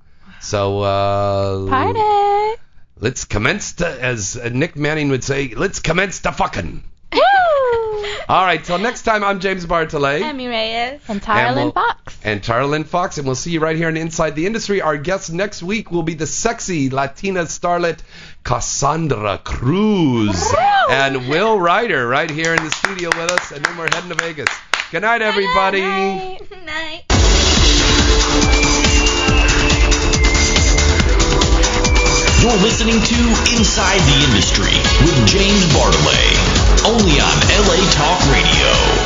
[0.40, 2.62] So, uh, Party!
[2.98, 6.84] let's commence to, as Nick Manning would say, let's commence the fucking.
[8.32, 8.38] Woo!
[8.38, 10.22] All right, till next time, I'm James Bartholet.
[10.22, 11.00] Emmy Reyes.
[11.06, 12.18] And Tara Lynn Fox.
[12.24, 14.80] and Tara Lynn Fox, and we'll see you right here on Inside the Industry.
[14.80, 17.98] Our guest next week will be the sexy Latina starlet
[18.42, 20.50] Cassandra Cruz
[20.88, 24.14] and Will Ryder right here in the studio with us, and then we're heading to
[24.14, 24.48] Vegas.
[24.90, 25.82] Good night, everybody.
[25.82, 26.40] Night.
[26.64, 27.04] Night.
[32.40, 34.72] You're listening to Inside the Industry
[35.04, 36.51] with
[36.86, 39.01] only on LA Talk Radio.